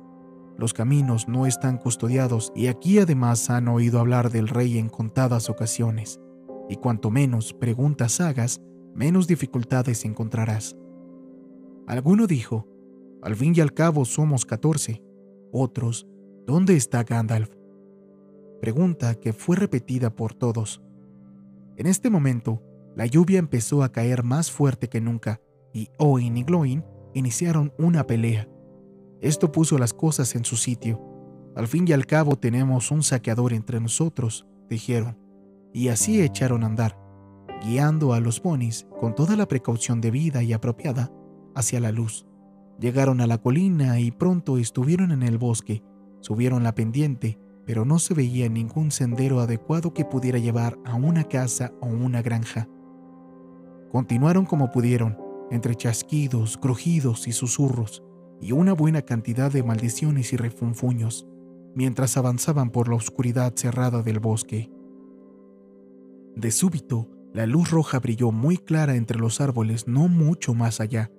los 0.61 0.75
caminos 0.75 1.26
no 1.26 1.47
están 1.47 1.79
custodiados 1.79 2.52
y 2.55 2.67
aquí 2.67 2.99
además 2.99 3.49
han 3.49 3.67
oído 3.67 3.99
hablar 3.99 4.31
del 4.31 4.47
rey 4.47 4.76
en 4.76 4.90
contadas 4.90 5.49
ocasiones, 5.49 6.21
y 6.71 6.77
cuanto 6.77 7.11
menos 7.11 7.53
preguntas 7.53 8.21
hagas, 8.21 8.62
menos 8.95 9.27
dificultades 9.27 10.05
encontrarás. 10.05 10.77
Alguno 11.89 12.29
dijo, 12.29 12.69
al 13.23 13.35
fin 13.35 13.53
y 13.57 13.61
al 13.61 13.75
cabo 13.75 14.05
somos 14.05 14.47
catorce. 14.47 15.03
Otros, 15.53 16.07
¿dónde 16.47 16.77
está 16.77 17.03
Gandalf? 17.03 17.50
Pregunta 18.61 19.17
que 19.17 19.33
fue 19.33 19.57
repetida 19.57 20.15
por 20.15 20.33
todos. 20.33 20.81
En 21.77 21.89
este 21.89 22.09
momento, 22.09 22.62
la 22.95 23.05
lluvia 23.07 23.41
empezó 23.41 23.83
a 23.83 23.91
caer 23.91 24.23
más 24.23 24.53
fuerte 24.53 24.89
que 24.89 25.00
nunca, 25.00 25.41
y 25.75 25.89
Oin 25.99 26.37
y 26.37 26.45
Gloin 26.45 26.85
iniciaron 27.15 27.73
una 27.79 28.07
pelea. 28.07 28.49
Esto 29.21 29.50
puso 29.50 29.77
las 29.77 29.93
cosas 29.93 30.37
en 30.37 30.45
su 30.45 30.57
sitio. 30.57 31.00
Al 31.57 31.67
fin 31.67 31.89
y 31.89 31.93
al 31.93 32.07
cabo 32.07 32.37
tenemos 32.37 32.93
un 32.93 33.03
saqueador 33.03 33.55
entre 33.55 33.81
nosotros, 33.81 34.47
dijeron, 34.69 35.19
y 35.73 35.89
así 35.89 36.21
echaron 36.21 36.62
a 36.62 36.67
andar, 36.67 36.99
guiando 37.65 38.12
a 38.12 38.21
los 38.21 38.41
ponis 38.41 38.87
con 38.99 39.15
toda 39.15 39.37
la 39.37 39.47
precaución 39.47 40.00
debida 40.00 40.43
y 40.43 40.53
apropiada 40.53 41.12
hacia 41.55 41.81
la 41.81 41.93
luz. 41.93 42.27
Llegaron 42.79 43.21
a 43.21 43.27
la 43.27 43.39
colina 43.39 44.00
y 44.00 44.11
pronto 44.11 44.59
estuvieron 44.59 45.12
en 45.12 45.23
el 45.23 45.39
bosque, 45.39 45.83
subieron 46.21 46.62
la 46.62 46.75
pendiente, 46.75 47.39
pero 47.67 47.85
no 47.85 47.99
se 47.99 48.15
veía 48.15 48.49
ningún 48.49 48.91
sendero 48.91 49.41
adecuado 49.41 49.93
que 49.93 50.05
pudiera 50.05 50.39
llevar 50.39 50.79
a 50.85 50.95
una 50.95 51.25
casa 51.25 51.73
o 51.81 51.87
una 51.87 52.23
granja. 52.23 52.69
Continuaron 53.93 54.47
como 54.47 54.71
pudieron, 54.71 55.19
entre 55.50 55.75
chasquidos, 55.75 56.57
crujidos 56.57 57.29
y 57.29 57.33
susurros, 57.33 58.03
y 58.41 58.53
una 58.53 58.73
buena 58.73 59.03
cantidad 59.03 59.53
de 59.53 59.62
maldiciones 59.62 60.33
y 60.33 60.37
refunfuños 60.37 61.27
mientras 61.75 62.17
avanzaban 62.17 62.71
por 62.71 62.89
la 62.89 62.97
oscuridad 62.97 63.53
cerrada 63.57 64.03
del 64.03 64.21
bosque. 64.21 64.71
De 66.37 66.51
súbito, 66.51 67.09
la 67.33 67.47
luz 67.47 67.71
roja 67.71 67.99
brilló 68.01 68.33
muy 68.33 68.57
clara 68.57 68.97
entre 68.97 69.19
los 69.19 69.41
árboles 69.41 69.87
no 69.87 70.09
mucho 70.09 70.55
más 70.55 70.81
allá. 70.81 71.11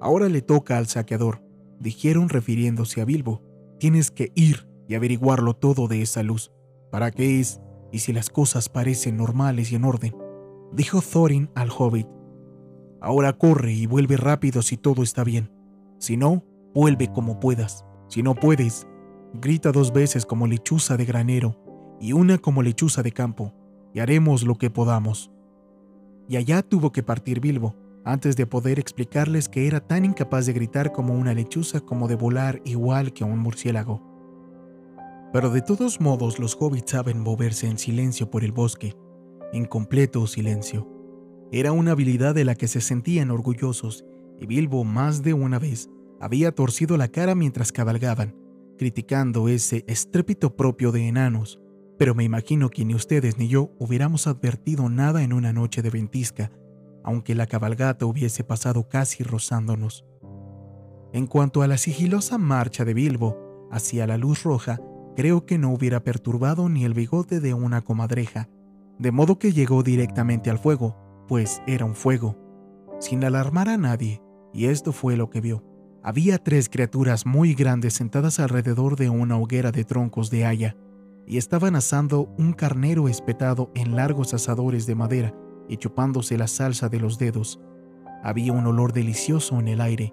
Ahora 0.00 0.28
le 0.28 0.40
toca 0.40 0.78
al 0.78 0.86
saqueador, 0.86 1.42
dijeron 1.78 2.28
refiriéndose 2.28 3.00
a 3.00 3.04
Bilbo. 3.04 3.42
Tienes 3.78 4.10
que 4.10 4.32
ir 4.34 4.68
y 4.88 4.94
averiguarlo 4.94 5.54
todo 5.54 5.88
de 5.88 6.02
esa 6.02 6.22
luz. 6.22 6.52
¿Para 6.90 7.10
qué 7.10 7.40
es? 7.40 7.60
Y 7.92 8.00
si 8.00 8.12
las 8.12 8.30
cosas 8.30 8.68
parecen 8.68 9.16
normales 9.16 9.72
y 9.72 9.76
en 9.76 9.84
orden, 9.84 10.14
dijo 10.72 11.00
Thorin 11.00 11.50
al 11.54 11.70
hobbit. 11.76 12.06
Ahora 13.00 13.32
corre 13.32 13.72
y 13.72 13.86
vuelve 13.86 14.16
rápido 14.16 14.62
si 14.62 14.76
todo 14.76 15.02
está 15.02 15.24
bien. 15.24 15.50
Si 15.98 16.16
no, 16.16 16.44
vuelve 16.74 17.08
como 17.12 17.40
puedas. 17.40 17.84
Si 18.08 18.22
no 18.22 18.34
puedes, 18.34 18.86
grita 19.34 19.72
dos 19.72 19.92
veces 19.92 20.26
como 20.26 20.46
lechuza 20.46 20.96
de 20.96 21.04
granero 21.04 21.56
y 22.00 22.12
una 22.12 22.38
como 22.38 22.62
lechuza 22.62 23.02
de 23.02 23.12
campo, 23.12 23.54
y 23.94 24.00
haremos 24.00 24.44
lo 24.44 24.56
que 24.56 24.70
podamos. 24.70 25.30
Y 26.28 26.36
allá 26.36 26.62
tuvo 26.62 26.92
que 26.92 27.02
partir 27.02 27.40
Bilbo, 27.40 27.74
antes 28.04 28.36
de 28.36 28.46
poder 28.46 28.78
explicarles 28.78 29.48
que 29.48 29.66
era 29.66 29.80
tan 29.80 30.04
incapaz 30.04 30.46
de 30.46 30.52
gritar 30.52 30.92
como 30.92 31.14
una 31.14 31.34
lechuza 31.34 31.80
como 31.80 32.08
de 32.08 32.14
volar 32.14 32.62
igual 32.64 33.12
que 33.12 33.24
un 33.24 33.38
murciélago. 33.38 34.02
Pero 35.32 35.50
de 35.50 35.62
todos 35.62 36.00
modos 36.00 36.38
los 36.38 36.56
hobbits 36.58 36.92
saben 36.92 37.20
moverse 37.20 37.66
en 37.66 37.78
silencio 37.78 38.30
por 38.30 38.42
el 38.42 38.52
bosque, 38.52 38.94
en 39.52 39.64
completo 39.64 40.26
silencio. 40.26 40.88
Era 41.52 41.72
una 41.72 41.92
habilidad 41.92 42.34
de 42.34 42.44
la 42.44 42.54
que 42.54 42.68
se 42.68 42.80
sentían 42.80 43.30
orgullosos 43.30 44.04
y 44.38 44.46
Bilbo 44.46 44.84
más 44.84 45.22
de 45.22 45.34
una 45.34 45.58
vez 45.58 45.90
había 46.20 46.52
torcido 46.52 46.96
la 46.96 47.08
cara 47.08 47.34
mientras 47.34 47.72
cabalgaban, 47.72 48.34
criticando 48.78 49.48
ese 49.48 49.84
estrépito 49.86 50.54
propio 50.56 50.92
de 50.92 51.08
enanos, 51.08 51.60
pero 52.00 52.14
me 52.14 52.24
imagino 52.24 52.70
que 52.70 52.86
ni 52.86 52.94
ustedes 52.94 53.36
ni 53.36 53.48
yo 53.48 53.72
hubiéramos 53.78 54.26
advertido 54.26 54.88
nada 54.88 55.22
en 55.22 55.34
una 55.34 55.52
noche 55.52 55.82
de 55.82 55.90
ventisca, 55.90 56.50
aunque 57.04 57.34
la 57.34 57.46
cabalgata 57.46 58.06
hubiese 58.06 58.42
pasado 58.42 58.88
casi 58.88 59.22
rozándonos. 59.22 60.06
En 61.12 61.26
cuanto 61.26 61.60
a 61.60 61.66
la 61.66 61.76
sigilosa 61.76 62.38
marcha 62.38 62.86
de 62.86 62.94
Bilbo 62.94 63.68
hacia 63.70 64.06
la 64.06 64.16
luz 64.16 64.44
roja, 64.44 64.80
creo 65.14 65.44
que 65.44 65.58
no 65.58 65.74
hubiera 65.74 66.02
perturbado 66.02 66.70
ni 66.70 66.86
el 66.86 66.94
bigote 66.94 67.38
de 67.38 67.52
una 67.52 67.82
comadreja, 67.82 68.48
de 68.98 69.12
modo 69.12 69.38
que 69.38 69.52
llegó 69.52 69.82
directamente 69.82 70.48
al 70.48 70.58
fuego, 70.58 70.96
pues 71.28 71.60
era 71.66 71.84
un 71.84 71.94
fuego, 71.94 72.38
sin 72.98 73.22
alarmar 73.24 73.68
a 73.68 73.76
nadie, 73.76 74.22
y 74.54 74.68
esto 74.68 74.94
fue 74.94 75.18
lo 75.18 75.28
que 75.28 75.42
vio. 75.42 75.62
Había 76.02 76.38
tres 76.38 76.70
criaturas 76.70 77.26
muy 77.26 77.52
grandes 77.52 77.92
sentadas 77.92 78.40
alrededor 78.40 78.96
de 78.96 79.10
una 79.10 79.36
hoguera 79.36 79.70
de 79.70 79.84
troncos 79.84 80.30
de 80.30 80.46
haya, 80.46 80.78
y 81.26 81.36
estaban 81.36 81.76
asando 81.76 82.32
un 82.38 82.52
carnero 82.52 83.08
espetado 83.08 83.70
en 83.74 83.96
largos 83.96 84.34
asadores 84.34 84.86
de 84.86 84.94
madera 84.94 85.34
y 85.68 85.76
chupándose 85.76 86.36
la 86.36 86.48
salsa 86.48 86.88
de 86.88 86.98
los 86.98 87.18
dedos. 87.18 87.60
Había 88.22 88.52
un 88.52 88.66
olor 88.66 88.92
delicioso 88.92 89.58
en 89.60 89.68
el 89.68 89.80
aire. 89.80 90.12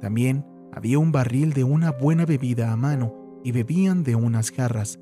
También 0.00 0.44
había 0.72 0.98
un 0.98 1.12
barril 1.12 1.52
de 1.54 1.64
una 1.64 1.90
buena 1.90 2.26
bebida 2.26 2.72
a 2.72 2.76
mano 2.76 3.40
y 3.42 3.52
bebían 3.52 4.02
de 4.04 4.14
unas 4.14 4.50
jarras, 4.50 5.00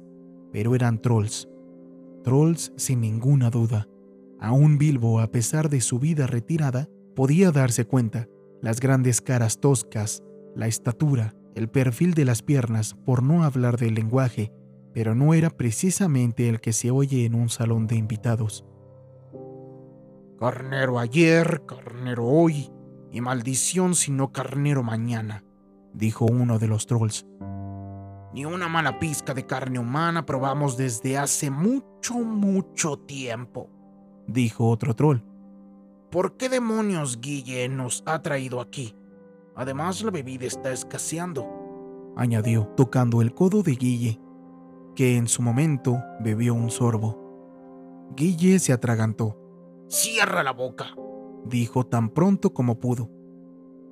pero 0.53 0.75
eran 0.75 1.03
trolls. 1.03 1.49
Trolls 2.23 2.73
sin 2.77 3.01
ninguna 3.01 3.51
duda. 3.51 3.89
Aún 4.39 4.79
Bilbo, 4.79 5.21
a 5.21 5.31
pesar 5.31 5.69
de 5.69 5.81
su 5.81 5.99
vida 5.99 6.27
retirada, 6.27 6.89
podía 7.15 7.51
darse 7.51 7.87
cuenta 7.87 8.29
las 8.63 8.81
grandes 8.81 9.21
caras 9.21 9.61
toscas, 9.61 10.23
la 10.55 10.67
estatura, 10.67 11.35
el 11.55 11.69
perfil 11.69 12.15
de 12.15 12.25
las 12.25 12.43
piernas, 12.43 12.95
por 13.05 13.23
no 13.23 13.45
hablar 13.45 13.79
del 13.79 13.95
lenguaje, 13.95 14.53
pero 14.97 15.15
no 15.15 15.35
era 15.35 15.51
precisamente 15.51 16.49
el 16.49 16.59
que 16.59 16.73
se 16.73 16.91
oye 16.91 17.27
en 17.27 17.35
un 17.35 17.51
salón 17.51 17.87
de 17.87 17.97
invitados. 17.97 18.65
Carnero 20.41 20.99
ayer, 20.99 21.67
carnero 21.67 22.25
hoy, 22.25 22.73
y 23.13 23.21
maldición 23.21 23.95
si 23.95 24.11
no 24.11 24.33
carnero 24.33 24.83
mañana, 24.83 25.45
dijo 25.93 26.25
uno 26.25 26.59
de 26.59 26.69
los 26.69 26.87
trolls. 26.87 27.27
Ni 28.33 28.47
una 28.47 28.69
mala 28.69 28.99
pizca 28.99 29.35
de 29.35 29.45
carne 29.45 29.79
humana 29.79 30.25
probamos 30.25 30.79
desde 30.79 31.19
hace 31.19 31.51
mucho, 31.51 32.15
mucho 32.15 32.97
tiempo, 32.97 33.69
dijo 34.27 34.67
otro 34.67 34.97
troll. 34.97 35.19
¿Por 36.11 36.39
qué 36.39 36.49
demonios 36.49 37.21
Guille 37.21 37.69
nos 37.69 38.03
ha 38.07 38.23
traído 38.23 38.63
aquí? 38.63 38.97
Además, 39.57 40.03
la 40.03 40.11
bebida 40.11 40.47
está 40.47 40.73
escaseando, 40.73 42.15
añadió, 42.17 42.69
tocando 42.79 43.21
el 43.21 43.35
codo 43.35 43.63
de 43.63 43.73
Guille, 43.73 44.21
que 44.97 45.17
en 45.17 45.29
su 45.29 45.43
momento 45.43 46.03
bebió 46.19 46.55
un 46.55 46.71
sorbo. 46.71 48.09
Guille 48.17 48.59
se 48.59 48.73
atragantó. 48.73 49.39
Cierra 49.89 50.43
la 50.43 50.53
boca, 50.53 50.97
dijo 51.45 51.87
tan 51.87 52.09
pronto 52.09 52.53
como 52.53 52.81
pudo. 52.81 53.11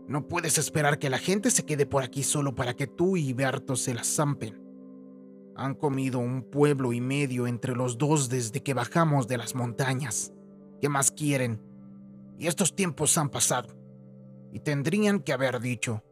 No 0.08 0.26
puedes 0.26 0.58
esperar 0.58 0.98
que 0.98 1.10
la 1.10 1.18
gente 1.18 1.50
se 1.50 1.64
quede 1.64 1.86
por 1.86 2.02
aquí 2.02 2.22
solo 2.22 2.54
para 2.54 2.74
que 2.74 2.86
tú 2.86 3.16
y 3.16 3.32
Berto 3.32 3.76
se 3.76 3.94
la 3.94 4.02
zampen. 4.02 4.60
Han 5.56 5.74
comido 5.74 6.18
un 6.18 6.42
pueblo 6.42 6.92
y 6.92 7.00
medio 7.00 7.46
entre 7.46 7.76
los 7.76 7.96
dos 7.96 8.28
desde 8.28 8.62
que 8.62 8.74
bajamos 8.74 9.28
de 9.28 9.38
las 9.38 9.54
montañas. 9.54 10.32
¿Qué 10.80 10.88
más 10.88 11.10
quieren? 11.10 11.62
Y 12.38 12.48
estos 12.48 12.74
tiempos 12.74 13.16
han 13.18 13.28
pasado. 13.28 13.68
Y 14.52 14.60
tendrían 14.60 15.20
que 15.20 15.32
haber 15.32 15.60
dicho, 15.60 16.02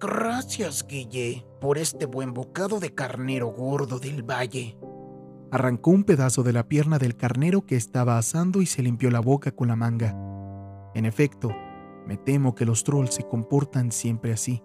gracias 0.00 0.86
Guille 0.86 1.47
por 1.60 1.78
este 1.78 2.06
buen 2.06 2.34
bocado 2.34 2.80
de 2.80 2.94
carnero 2.94 3.48
gordo 3.48 3.98
del 3.98 4.22
valle. 4.22 4.78
Arrancó 5.50 5.90
un 5.90 6.04
pedazo 6.04 6.42
de 6.42 6.52
la 6.52 6.68
pierna 6.68 6.98
del 6.98 7.16
carnero 7.16 7.64
que 7.64 7.76
estaba 7.76 8.18
asando 8.18 8.60
y 8.60 8.66
se 8.66 8.82
limpió 8.82 9.10
la 9.10 9.20
boca 9.20 9.50
con 9.50 9.68
la 9.68 9.76
manga. 9.76 10.16
En 10.94 11.06
efecto, 11.06 11.50
me 12.06 12.16
temo 12.16 12.54
que 12.54 12.66
los 12.66 12.84
trolls 12.84 13.14
se 13.14 13.26
comportan 13.26 13.92
siempre 13.92 14.32
así. 14.32 14.62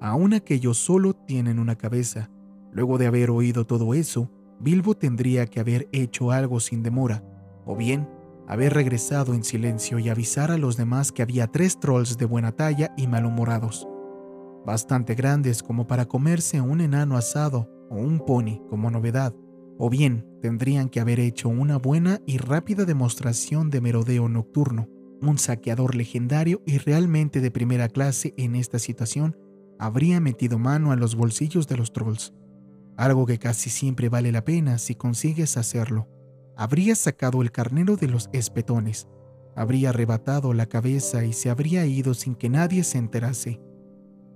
Aun 0.00 0.34
aquellos 0.34 0.78
solo 0.78 1.14
tienen 1.14 1.58
una 1.58 1.76
cabeza. 1.76 2.30
Luego 2.72 2.98
de 2.98 3.06
haber 3.06 3.30
oído 3.30 3.66
todo 3.66 3.94
eso, 3.94 4.30
Bilbo 4.60 4.94
tendría 4.94 5.46
que 5.46 5.60
haber 5.60 5.88
hecho 5.92 6.30
algo 6.30 6.60
sin 6.60 6.82
demora, 6.82 7.24
o 7.64 7.76
bien 7.76 8.08
haber 8.50 8.74
regresado 8.74 9.32
en 9.32 9.44
silencio 9.44 10.00
y 10.00 10.08
avisar 10.08 10.50
a 10.50 10.58
los 10.58 10.76
demás 10.76 11.12
que 11.12 11.22
había 11.22 11.46
tres 11.46 11.78
trolls 11.78 12.18
de 12.18 12.24
buena 12.24 12.50
talla 12.50 12.92
y 12.96 13.06
malhumorados, 13.06 13.86
bastante 14.64 15.14
grandes 15.14 15.62
como 15.62 15.86
para 15.86 16.06
comerse 16.06 16.60
un 16.60 16.80
enano 16.80 17.16
asado 17.16 17.68
o 17.90 17.96
un 17.96 18.20
pony 18.20 18.62
como 18.68 18.90
novedad, 18.90 19.34
o 19.78 19.90
bien 19.90 20.26
tendrían 20.40 20.88
que 20.88 21.00
haber 21.00 21.20
hecho 21.20 21.48
una 21.48 21.78
buena 21.78 22.20
y 22.26 22.38
rápida 22.38 22.84
demostración 22.84 23.70
de 23.70 23.80
merodeo 23.80 24.28
nocturno 24.28 24.88
un 25.28 25.38
saqueador 25.38 25.94
legendario 25.94 26.62
y 26.66 26.78
realmente 26.78 27.40
de 27.40 27.50
primera 27.50 27.88
clase 27.88 28.34
en 28.36 28.56
esta 28.56 28.78
situación 28.78 29.36
habría 29.78 30.20
metido 30.20 30.58
mano 30.58 30.92
a 30.92 30.96
los 30.96 31.14
bolsillos 31.14 31.66
de 31.66 31.76
los 31.76 31.92
trolls, 31.92 32.34
algo 32.96 33.26
que 33.26 33.38
casi 33.38 33.70
siempre 33.70 34.08
vale 34.08 34.32
la 34.32 34.44
pena 34.44 34.78
si 34.78 34.94
consigues 34.94 35.56
hacerlo. 35.56 36.08
Habría 36.56 36.94
sacado 36.94 37.40
el 37.42 37.52
carnero 37.52 37.96
de 37.96 38.08
los 38.08 38.28
espetones, 38.32 39.08
habría 39.56 39.90
arrebatado 39.90 40.52
la 40.52 40.66
cabeza 40.66 41.24
y 41.24 41.32
se 41.32 41.50
habría 41.50 41.86
ido 41.86 42.14
sin 42.14 42.34
que 42.34 42.48
nadie 42.48 42.84
se 42.84 42.98
enterase. 42.98 43.60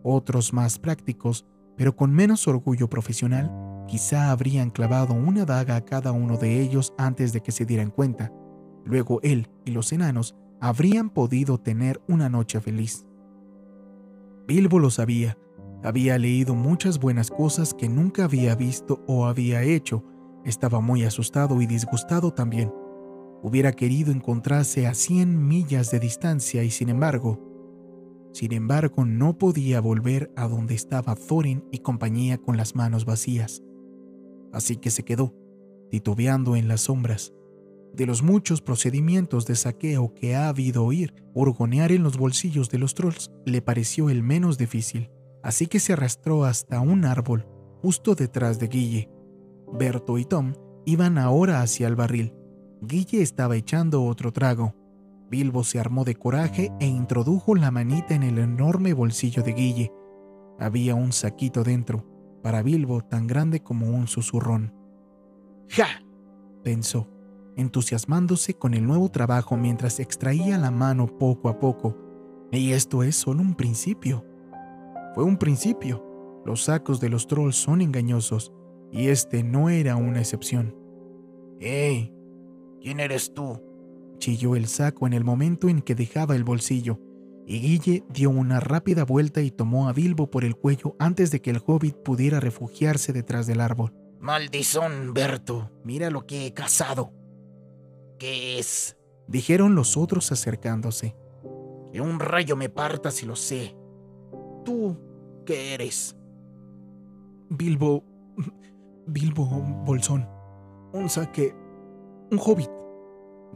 Otros 0.07 0.53
más 0.53 0.79
prácticos, 0.79 1.47
pero 1.79 1.97
con 1.97 2.13
menos 2.13 2.47
orgullo 2.47 2.91
profesional, 2.91 3.51
quizá 3.89 4.31
habrían 4.31 4.69
clavado 4.69 5.15
una 5.15 5.47
daga 5.47 5.77
a 5.77 5.85
cada 5.87 6.13
uno 6.13 6.37
de 6.37 6.61
ellos 6.61 6.93
antes 6.99 7.33
de 7.33 7.41
que 7.41 7.53
se 7.53 7.65
dieran 7.65 7.91
cuenta. 7.91 8.31
Luego 8.85 9.19
él 9.23 9.49
y 9.65 9.71
los 9.71 9.93
enanos 9.93 10.37
habrían 10.61 11.09
podido 11.09 11.59
tener 11.59 12.03
una 12.07 12.29
noche 12.29 12.61
feliz. 12.61 13.07
Bilbo 14.47 14.79
lo 14.79 14.91
sabía, 14.91 15.39
había 15.83 16.19
leído 16.19 16.55
muchas 16.55 17.01
buenas 17.01 17.31
cosas 17.31 17.73
que 17.73 17.89
nunca 17.89 18.25
había 18.25 18.55
visto 18.55 19.03
o 19.07 19.25
había 19.25 19.63
hecho, 19.63 20.05
estaba 20.45 20.81
muy 20.81 21.05
asustado 21.05 21.63
y 21.63 21.67
disgustado 21.67 22.31
también. 22.31 22.71
Hubiera 23.43 23.73
querido 23.73 24.13
encontrarse 24.13 24.87
a 24.87 24.93
cien 24.93 25.47
millas 25.49 25.91
de 25.91 26.01
distancia 26.01 26.63
y 26.63 26.71
sin 26.71 26.91
embargo, 26.91 27.54
sin 28.35 28.53
embargo 28.53 29.05
no 29.05 29.39
podía 29.39 29.81
volver 29.81 30.31
a 30.35 30.49
donde 30.49 30.75
estaba 30.75 31.15
Thorin 31.15 31.65
y 31.71 31.79
compañía 31.79 32.37
con 32.37 32.57
las 32.57 32.75
manos 32.75 33.05
vacías. 33.05 33.63
Así 34.53 34.77
que 34.77 34.91
se 34.91 35.05
quedó, 35.05 35.33
titubeando 35.91 36.57
en 36.57 36.67
las 36.67 36.83
sombras, 36.83 37.33
de 37.95 38.07
los 38.07 38.25
muchos 38.25 38.61
procedimientos 38.61 39.47
de 39.47 39.55
saqueo 39.55 40.15
que 40.15 40.35
ha 40.35 40.49
habido 40.49 40.85
oír, 40.85 41.15
hurgonear 41.33 41.93
en 41.93 42.03
los 42.03 42.19
bolsillos 42.19 42.69
de 42.69 42.79
los 42.79 42.95
trolls 42.95 43.31
le 43.47 43.63
pareció 43.63 44.11
el 44.11 44.25
menos 44.25 44.59
difícil, 44.59 45.11
así 45.45 45.69
que 45.69 45.79
se 45.79 45.93
arrastró 45.93 46.45
hasta 46.45 46.81
un 46.81 47.05
árbol, 47.05 47.47
justo 47.83 48.17
detrás 48.17 48.59
de 48.59 48.67
Guille. 48.67 49.11
Berto 49.73 50.19
y 50.19 50.25
Tom 50.25 50.55
iban 50.85 51.19
ahora 51.19 51.63
hacia 51.63 51.87
el 51.87 51.95
barril. 51.95 52.35
Guille 52.83 53.23
estaba 53.23 53.55
echando 53.55 54.05
otro 54.05 54.33
trago. 54.33 54.75
Bilbo 55.31 55.65
se 55.65 55.79
armó 55.81 56.05
de 56.05 56.15
coraje 56.15 56.73
e 56.81 56.87
introdujo 56.87 57.55
la 57.55 57.71
manita 57.71 58.15
en 58.15 58.23
el 58.23 58.39
enorme 58.39 58.93
bolsillo 58.93 59.43
de 59.43 59.53
Guille. 59.53 59.93
Había 60.59 60.95
un 60.95 61.13
saquito 61.13 61.65
dentro, 61.65 62.07
para 62.43 62.63
Bilbo 62.63 63.03
tan 63.03 63.27
grande 63.27 63.61
como 63.61 63.91
un 63.91 64.07
susurrón. 64.07 64.75
¡Ja! 65.69 65.87
pensó 66.63 67.09
entusiasmándose 67.57 68.55
con 68.55 68.75
el 68.75 68.87
nuevo 68.87 69.09
trabajo 69.11 69.57
mientras 69.57 70.01
extraía 70.01 70.59
la 70.59 70.71
mano 70.71 71.07
poco 71.07 71.49
a 71.49 71.59
poco. 71.59 71.97
Y 72.51 72.73
esto 72.73 73.03
es 73.03 73.17
solo 73.17 73.43
un 73.43 73.55
principio. 73.55 74.25
Fue 75.15 75.25
un 75.25 75.37
principio. 75.37 76.05
Los 76.45 76.65
sacos 76.65 77.01
de 77.01 77.09
los 77.09 77.27
trolls 77.27 77.57
son 77.57 77.81
engañosos, 77.81 78.53
y 78.93 79.09
este 79.09 79.43
no 79.43 79.71
era 79.71 79.97
una 79.97 80.21
excepción. 80.21 80.77
¡Eh! 81.61 82.13
¿Quién 82.81 83.01
eres 83.01 83.33
tú? 83.33 83.61
Chilló 84.19 84.57
el 84.57 84.67
saco 84.67 85.07
en 85.07 85.13
el 85.13 85.25
momento 85.25 85.69
en 85.69 85.83
que 85.83 85.95
dejaba 85.95 86.37
el 86.37 86.45
bolsillo, 86.45 86.99
y 87.47 87.61
Guille 87.61 88.05
dio 88.09 88.31
una 88.31 88.61
rápida 88.61 89.05
vuelta 89.05 89.43
y 89.43 89.51
tomó 89.51 89.89
a 89.89 89.93
Bilbo 89.93 90.31
por 90.31 90.45
el 90.45 90.57
cuello 90.57 90.97
antes 90.99 91.31
de 91.31 91.43
que 91.43 91.51
el 91.51 91.61
hobbit 91.65 91.97
pudiera 91.97 92.41
refugiarse 92.41 93.13
detrás 93.13 93.47
del 93.47 93.61
árbol. 93.61 93.93
Maldizón, 94.21 95.13
Berto, 95.13 95.71
mira 95.85 96.09
lo 96.09 96.27
que 96.27 96.47
he 96.47 96.55
cazado. 96.55 97.13
¿Qué 98.19 98.59
es? 98.59 98.97
dijeron 99.27 99.75
los 99.75 99.97
otros 99.97 100.33
acercándose. 100.33 101.17
Que 101.93 102.01
un 102.01 102.19
rayo 102.19 102.57
me 102.57 102.69
parta 102.69 103.11
si 103.11 103.27
lo 103.27 103.37
sé. 103.37 103.77
¿Tú 104.65 104.97
qué 105.45 105.75
eres? 105.75 106.17
Bilbo. 107.51 108.05
Bilbo 109.07 109.45
Bolsón. 109.85 110.29
Un 110.93 111.09
saque. 111.11 111.55
Un 112.31 112.41
hobbit. 112.43 112.74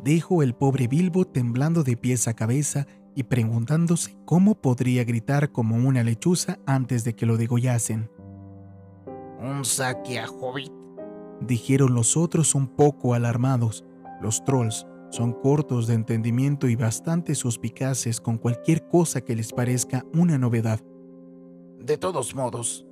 Dijo 0.04 0.42
el 0.42 0.54
pobre 0.54 0.86
Bilbo 0.86 1.24
temblando 1.24 1.82
de 1.82 1.96
pies 1.96 2.28
a 2.28 2.34
cabeza 2.34 2.86
y 3.14 3.24
preguntándose 3.24 4.16
cómo 4.24 4.54
podría 4.54 5.04
gritar 5.04 5.50
como 5.50 5.76
una 5.76 6.04
lechuza 6.04 6.58
antes 6.66 7.04
de 7.04 7.14
que 7.14 7.26
lo 7.26 7.36
degollasen. 7.36 8.10
¿Un 9.40 9.64
saque 9.64 10.20
a 10.20 10.28
hobbit? 10.28 10.72
Dijeron 11.40 11.94
los 11.94 12.16
otros 12.16 12.54
un 12.54 12.68
poco 12.68 13.14
alarmados. 13.14 13.84
Los 14.20 14.44
trolls 14.44 14.86
son 15.10 15.32
cortos 15.32 15.86
de 15.86 15.94
entendimiento 15.94 16.68
y 16.68 16.76
bastante 16.76 17.34
suspicaces 17.34 18.20
con 18.20 18.38
cualquier 18.38 18.86
cosa 18.88 19.20
que 19.20 19.34
les 19.34 19.52
parezca 19.52 20.04
una 20.14 20.38
novedad. 20.38 20.80
De 21.78 21.96
todos 21.96 22.34
modos, 22.34 22.86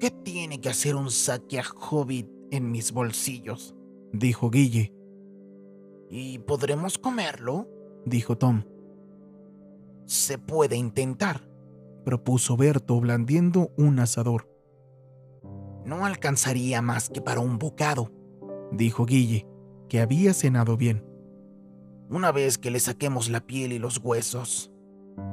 ¿qué 0.00 0.10
tiene 0.10 0.60
que 0.60 0.68
hacer 0.68 0.96
un 0.96 1.10
saque 1.10 1.58
a 1.58 1.64
hobbit 1.64 2.28
en 2.50 2.70
mis 2.70 2.92
bolsillos? 2.92 3.74
dijo 4.12 4.50
Guille. 4.50 4.92
¿Y 6.14 6.40
podremos 6.40 6.98
comerlo? 6.98 7.66
dijo 8.04 8.36
Tom. 8.36 8.64
Se 10.04 10.36
puede 10.36 10.76
intentar, 10.76 11.48
propuso 12.04 12.54
Berto 12.54 13.00
blandiendo 13.00 13.72
un 13.78 13.98
asador. 13.98 14.46
No 15.86 16.04
alcanzaría 16.04 16.82
más 16.82 17.08
que 17.08 17.22
para 17.22 17.40
un 17.40 17.58
bocado, 17.58 18.12
dijo 18.72 19.06
Guille 19.06 19.48
que 19.88 20.00
había 20.00 20.34
cenado 20.34 20.76
bien. 20.76 21.02
Una 22.10 22.30
vez 22.30 22.58
que 22.58 22.70
le 22.70 22.80
saquemos 22.80 23.30
la 23.30 23.46
piel 23.46 23.72
y 23.72 23.78
los 23.78 23.96
huesos, 23.96 24.70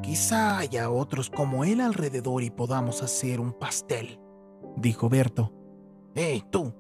quizá 0.02 0.60
haya 0.60 0.90
otros 0.90 1.30
como 1.30 1.66
él 1.66 1.82
alrededor 1.82 2.42
y 2.42 2.52
podamos 2.52 3.04
hacer 3.04 3.42
un 3.42 3.52
pastel, 3.52 4.18
dijo 4.78 5.10
Berto. 5.10 5.52
¡Eh, 6.16 6.42
tú! 6.50 6.74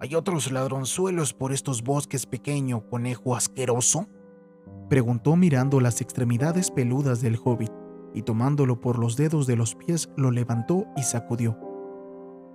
¿Hay 0.00 0.14
otros 0.14 0.52
ladronzuelos 0.52 1.34
por 1.34 1.52
estos 1.52 1.82
bosques 1.82 2.24
pequeño, 2.26 2.88
conejo 2.88 3.34
asqueroso? 3.34 4.06
Preguntó 4.88 5.34
mirando 5.34 5.80
las 5.80 6.00
extremidades 6.00 6.70
peludas 6.70 7.20
del 7.20 7.38
hobbit. 7.42 7.72
y 8.14 8.22
tomándolo 8.22 8.80
por 8.80 8.98
los 8.98 9.16
dedos 9.16 9.46
de 9.46 9.54
los 9.54 9.74
pies 9.74 10.08
lo 10.16 10.30
levantó 10.30 10.86
y 10.96 11.02
sacudió. 11.02 11.58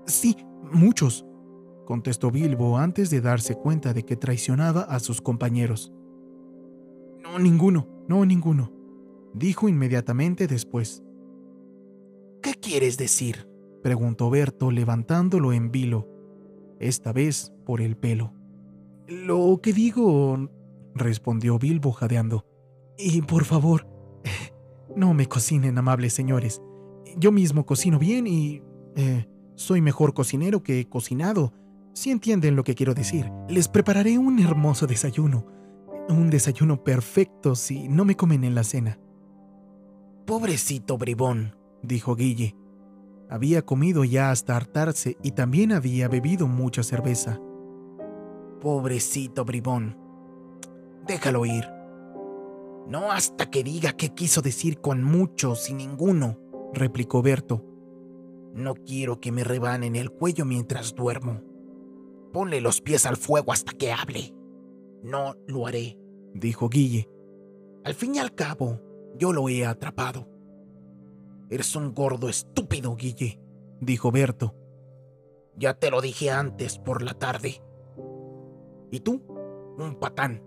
Sí, 0.08 0.36
muchos, 0.74 1.26
contestó 1.86 2.32
Bilbo 2.32 2.80
antes 2.80 3.12
de 3.12 3.22
darse 3.22 3.56
cuenta 3.56 3.94
de 3.94 4.04
que 4.04 4.16
traicionaba 4.16 4.82
a 4.82 5.00
sus 5.00 5.22
compañeros. 5.22 5.94
No, 7.22 7.38
ninguno, 7.38 7.88
no, 8.08 8.26
ninguno, 8.26 8.72
dijo 9.36 9.70
inmediatamente 9.70 10.48
después. 10.48 11.04
¿Qué 12.42 12.56
quieres 12.56 12.98
decir? 12.98 13.48
preguntó 13.84 14.32
Berto 14.32 14.72
levantándolo 14.72 15.54
en 15.54 15.72
vilo, 15.72 16.13
esta 16.88 17.14
vez 17.14 17.54
por 17.66 17.82
el 17.82 17.98
pelo. 17.98 18.34
Lo 19.08 19.60
que 19.62 19.74
digo, 19.74 20.50
respondió 20.96 21.60
Bilbo 21.60 21.92
jadeando. 21.92 22.46
Y 22.98 23.22
por 23.22 23.46
favor, 23.46 23.88
no 24.96 25.14
me 25.14 25.28
cocinen, 25.28 25.78
amables 25.78 26.14
señores. 26.14 26.62
Yo 27.18 27.32
mismo 27.32 27.66
cocino 27.66 28.00
bien 28.00 28.28
y... 28.28 28.62
Eh, 28.96 29.28
soy 29.56 29.82
mejor 29.82 30.14
cocinero 30.14 30.64
que 30.64 30.88
cocinado. 30.90 31.54
Si 31.94 32.10
entienden 32.10 32.56
lo 32.56 32.64
que 32.64 32.76
quiero 32.76 32.94
decir, 32.94 33.32
les 33.48 33.68
prepararé 33.68 34.18
un 34.18 34.40
hermoso 34.40 34.88
desayuno. 34.88 35.46
Un 36.10 36.30
desayuno 36.30 36.84
perfecto 36.84 37.56
si 37.56 37.88
no 37.88 38.04
me 38.04 38.16
comen 38.16 38.44
en 38.44 38.56
la 38.56 38.64
cena. 38.64 39.00
Pobrecito 40.26 40.98
bribón, 40.98 41.56
dijo 41.84 42.16
Guille. 42.16 42.56
Había 43.34 43.64
comido 43.64 44.04
ya 44.04 44.30
hasta 44.30 44.56
hartarse 44.56 45.18
y 45.24 45.32
también 45.32 45.72
había 45.72 46.08
bebido 46.08 46.46
mucha 46.46 46.84
cerveza. 46.84 47.42
Pobrecito 48.62 49.44
bribón. 49.44 49.98
Déjalo 51.08 51.44
ir. 51.44 51.66
No 52.88 53.12
hasta 53.12 53.50
que 53.50 53.64
diga 53.64 53.94
qué 53.94 54.10
quiso 54.10 54.44
decir 54.44 54.82
con 54.82 55.02
muchos 55.02 55.68
y 55.72 55.74
ninguno, 55.74 56.38
replicó 56.76 57.24
Berto. 57.24 57.66
No 58.54 58.76
quiero 58.76 59.20
que 59.20 59.32
me 59.32 59.44
rebanen 59.44 59.96
el 59.96 60.12
cuello 60.12 60.46
mientras 60.46 60.94
duermo. 60.94 61.42
Ponle 62.34 62.62
los 62.62 62.82
pies 62.82 63.08
al 63.08 63.18
fuego 63.18 63.52
hasta 63.52 63.72
que 63.72 63.92
hable. 63.92 64.32
No 65.02 65.38
lo 65.48 65.66
haré, 65.66 65.98
dijo 66.36 66.70
Guille. 66.70 67.10
Al 67.84 67.96
fin 67.96 68.14
y 68.14 68.20
al 68.20 68.36
cabo, 68.36 68.80
yo 69.18 69.34
lo 69.34 69.50
he 69.50 69.66
atrapado. 69.66 70.33
Eres 71.54 71.76
un 71.76 71.94
gordo 71.94 72.30
estúpido, 72.30 72.96
Guille, 72.96 73.40
dijo 73.80 74.12
Berto. 74.12 74.56
Ya 75.56 75.76
te 75.76 75.92
lo 75.92 76.02
dije 76.02 76.32
antes 76.32 76.80
por 76.80 77.04
la 77.04 77.14
tarde. 77.14 77.62
¿Y 78.90 79.02
tú? 79.02 79.22
Un 79.78 80.00
patán. 80.00 80.42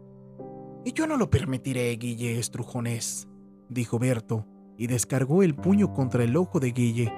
Y 0.85 0.93
yo 0.95 1.07
no 1.07 1.17
lo 1.17 1.31
permitiré, 1.31 1.93
Guille 1.93 2.41
Estrujones, 2.41 3.29
dijo 3.69 4.01
Berto, 4.01 4.49
y 4.77 4.89
descargó 4.89 5.45
el 5.45 5.55
puño 5.55 5.93
contra 5.93 6.25
el 6.25 6.37
ojo 6.37 6.59
de 6.59 6.73
Guille. 6.73 7.13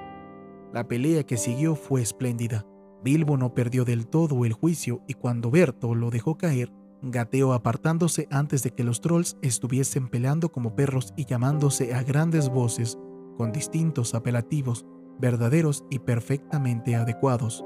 La 0.71 0.87
pelea 0.87 1.23
que 1.23 1.37
siguió 1.37 1.73
fue 1.73 2.03
espléndida. 2.03 2.67
Bilbo 3.03 3.37
no 3.37 3.55
perdió 3.55 3.85
del 3.85 4.05
todo 4.05 4.45
el 4.45 4.53
juicio 4.53 5.01
y 5.07 5.15
cuando 5.15 5.49
Berto 5.49 5.95
lo 5.95 6.11
dejó 6.11 6.37
caer, 6.37 6.71
gateó 7.01 7.53
apartándose 7.53 8.27
antes 8.29 8.61
de 8.61 8.69
que 8.69 8.83
los 8.83 9.01
trolls 9.01 9.35
estuviesen 9.41 10.09
peleando 10.09 10.51
como 10.51 10.75
perros 10.75 11.11
y 11.17 11.25
llamándose 11.25 11.95
a 11.95 12.03
grandes 12.03 12.49
voces, 12.49 12.99
con 13.39 13.53
distintos 13.53 14.15
apelativos, 14.15 14.85
verdaderos 15.17 15.85
y 15.89 15.99
perfectamente 15.99 16.97
adecuados. 16.97 17.63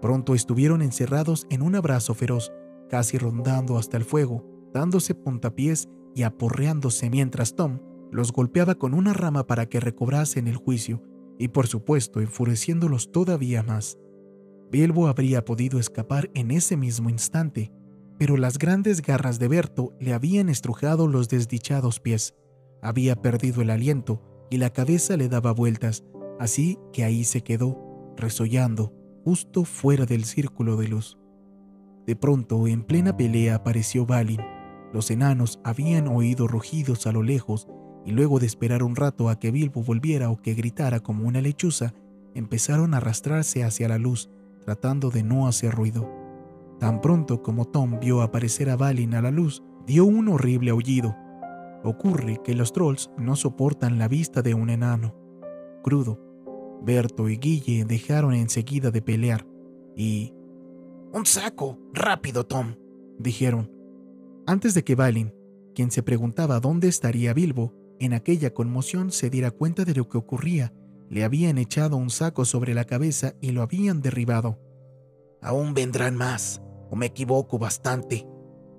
Pronto 0.00 0.34
estuvieron 0.34 0.80
encerrados 0.80 1.46
en 1.50 1.60
un 1.60 1.74
abrazo 1.74 2.14
feroz, 2.14 2.50
casi 2.88 3.18
rondando 3.18 3.76
hasta 3.76 3.98
el 3.98 4.06
fuego, 4.06 4.42
dándose 4.72 5.14
puntapiés 5.14 5.90
y 6.14 6.22
aporreándose 6.22 7.10
mientras 7.10 7.54
Tom 7.56 7.80
los 8.10 8.32
golpeaba 8.32 8.74
con 8.74 8.94
una 8.94 9.12
rama 9.12 9.46
para 9.46 9.66
que 9.66 9.80
recobrasen 9.80 10.48
el 10.48 10.56
juicio 10.56 11.02
y 11.38 11.48
por 11.48 11.66
supuesto 11.66 12.22
enfureciéndolos 12.22 13.12
todavía 13.12 13.62
más. 13.62 13.98
Bilbo 14.72 15.08
habría 15.08 15.44
podido 15.44 15.78
escapar 15.78 16.30
en 16.32 16.50
ese 16.50 16.78
mismo 16.78 17.10
instante, 17.10 17.70
pero 18.18 18.38
las 18.38 18.56
grandes 18.56 19.02
garras 19.02 19.38
de 19.38 19.48
Berto 19.48 19.92
le 20.00 20.14
habían 20.14 20.48
estrujado 20.48 21.06
los 21.06 21.28
desdichados 21.28 22.00
pies. 22.00 22.34
Había 22.80 23.14
perdido 23.16 23.60
el 23.60 23.68
aliento 23.68 24.22
y 24.50 24.58
la 24.58 24.70
cabeza 24.70 25.16
le 25.16 25.28
daba 25.28 25.52
vueltas, 25.52 26.04
así 26.38 26.78
que 26.92 27.04
ahí 27.04 27.24
se 27.24 27.42
quedó, 27.42 28.14
resollando, 28.16 28.92
justo 29.24 29.64
fuera 29.64 30.06
del 30.06 30.24
círculo 30.24 30.76
de 30.76 30.88
luz. 30.88 31.18
De 32.06 32.16
pronto, 32.16 32.66
en 32.66 32.82
plena 32.82 33.16
pelea, 33.16 33.56
apareció 33.56 34.06
Balin. 34.06 34.40
Los 34.92 35.10
enanos 35.10 35.60
habían 35.64 36.08
oído 36.08 36.48
rugidos 36.48 37.06
a 37.06 37.12
lo 37.12 37.22
lejos 37.22 37.68
y 38.04 38.12
luego 38.12 38.40
de 38.40 38.46
esperar 38.46 38.82
un 38.82 38.96
rato 38.96 39.28
a 39.28 39.38
que 39.38 39.50
Bilbo 39.50 39.82
volviera 39.82 40.30
o 40.30 40.40
que 40.40 40.54
gritara 40.54 41.00
como 41.00 41.28
una 41.28 41.40
lechuza, 41.40 41.94
empezaron 42.34 42.94
a 42.94 42.96
arrastrarse 42.96 43.62
hacia 43.62 43.88
la 43.88 43.98
luz, 43.98 44.30
tratando 44.64 45.10
de 45.10 45.22
no 45.22 45.46
hacer 45.46 45.72
ruido. 45.72 46.10
Tan 46.78 47.00
pronto 47.00 47.42
como 47.42 47.66
Tom 47.66 48.00
vio 48.00 48.22
aparecer 48.22 48.70
a 48.70 48.76
Balin 48.76 49.14
a 49.14 49.22
la 49.22 49.30
luz, 49.30 49.62
dio 49.86 50.06
un 50.06 50.28
horrible 50.28 50.70
aullido. 50.70 51.14
Ocurre 51.82 52.40
que 52.44 52.54
los 52.54 52.72
trolls 52.72 53.10
no 53.16 53.36
soportan 53.36 53.98
la 53.98 54.08
vista 54.08 54.42
de 54.42 54.54
un 54.54 54.70
enano. 54.70 55.14
Crudo, 55.82 56.18
Berto 56.82 57.28
y 57.28 57.36
Guille 57.36 57.84
dejaron 57.84 58.34
enseguida 58.34 58.90
de 58.90 59.02
pelear 59.02 59.46
y... 59.96 60.34
¡Un 61.12 61.26
saco! 61.26 61.78
¡Rápido, 61.92 62.44
Tom! 62.44 62.74
dijeron. 63.18 63.70
Antes 64.46 64.74
de 64.74 64.84
que 64.84 64.94
Balin, 64.94 65.34
quien 65.74 65.90
se 65.90 66.02
preguntaba 66.02 66.60
dónde 66.60 66.88
estaría 66.88 67.32
Bilbo, 67.32 67.74
en 67.98 68.14
aquella 68.14 68.52
conmoción 68.54 69.10
se 69.10 69.30
diera 69.30 69.50
cuenta 69.50 69.84
de 69.84 69.94
lo 69.94 70.08
que 70.08 70.18
ocurría. 70.18 70.72
Le 71.08 71.24
habían 71.24 71.58
echado 71.58 71.96
un 71.96 72.10
saco 72.10 72.44
sobre 72.44 72.72
la 72.72 72.84
cabeza 72.84 73.34
y 73.40 73.50
lo 73.50 73.62
habían 73.62 74.00
derribado. 74.00 74.58
Aún 75.42 75.74
vendrán 75.74 76.16
más, 76.16 76.62
o 76.90 76.96
me 76.96 77.06
equivoco 77.06 77.58
bastante. 77.58 78.26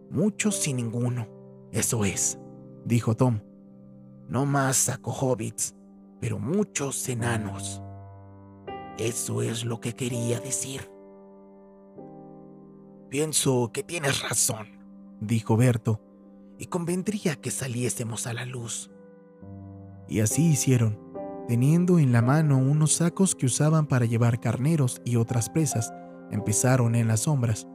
Muchos 0.10 0.56
sin 0.56 0.78
ninguno. 0.78 1.28
Eso 1.72 2.04
es, 2.06 2.40
dijo 2.86 3.15
Tom. 3.15 3.41
No 4.28 4.46
más 4.46 4.78
saco 4.78 5.12
hobbits, 5.12 5.76
pero 6.20 6.39
muchos 6.39 7.08
enanos. 7.10 7.82
Eso 8.98 9.41
es 9.41 9.65
lo 9.65 9.80
que 9.82 9.94
quería 9.94 10.39
decir. 10.39 10.89
Pienso 13.10 13.72
que 13.74 13.84
tienes 13.84 14.22
razón, 14.22 14.67
dijo 15.20 15.58
Berto, 15.58 16.00
y 16.58 16.67
convendría 16.67 17.36
que 17.36 17.52
saliésemos 17.52 18.28
a 18.28 18.34
la 18.34 18.46
luz. 18.46 18.91
Y 20.08 20.22
así 20.22 20.52
hicieron, 20.52 21.00
teniendo 21.48 22.00
en 22.00 22.13
la 22.13 22.22
mano 22.22 22.58
unos 22.58 22.94
sacos 22.94 23.36
que 23.36 23.48
usaban 23.48 23.88
para 23.88 24.06
llevar 24.06 24.39
carneros 24.39 25.02
y 25.04 25.17
otras 25.17 25.50
presas, 25.50 25.91
empezaron 26.32 26.96
en 26.96 27.08
las 27.08 27.22
sombras. 27.22 27.67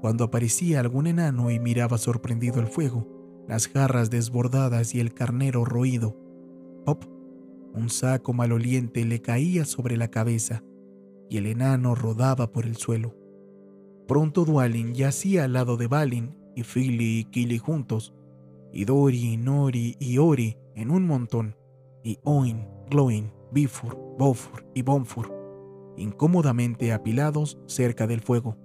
Cuando 0.00 0.24
aparecía 0.24 0.80
algún 0.80 1.06
enano 1.06 1.50
y 1.50 1.60
miraba 1.60 1.98
sorprendido 1.98 2.58
el 2.58 2.66
fuego, 2.66 3.21
las 3.48 3.68
jarras 3.68 4.10
desbordadas 4.10 4.94
y 4.94 5.00
el 5.00 5.14
carnero 5.14 5.64
roído, 5.64 6.16
¡pop! 6.84 7.04
Un 7.74 7.88
saco 7.88 8.32
maloliente 8.32 9.04
le 9.04 9.22
caía 9.22 9.64
sobre 9.64 9.96
la 9.96 10.08
cabeza 10.08 10.62
y 11.30 11.38
el 11.38 11.46
enano 11.46 11.94
rodaba 11.94 12.52
por 12.52 12.66
el 12.66 12.76
suelo. 12.76 13.16
Pronto 14.06 14.44
Dualin 14.44 14.94
yacía 14.94 15.44
al 15.44 15.54
lado 15.54 15.76
de 15.76 15.86
Balin 15.86 16.36
y 16.54 16.64
Fili 16.64 17.20
y 17.20 17.24
Kili 17.24 17.58
juntos, 17.58 18.14
y 18.72 18.84
Dori, 18.84 19.36
Nori 19.36 19.96
y 19.98 20.18
Ori 20.18 20.56
en 20.74 20.90
un 20.90 21.06
montón 21.06 21.56
y 22.02 22.18
Oin, 22.24 22.66
Gloin, 22.90 23.32
Bifur, 23.52 23.96
Bofur 24.18 24.66
y 24.74 24.82
Bonfur, 24.82 25.32
incómodamente 25.96 26.92
apilados 26.92 27.58
cerca 27.66 28.06
del 28.06 28.20
fuego. 28.20 28.56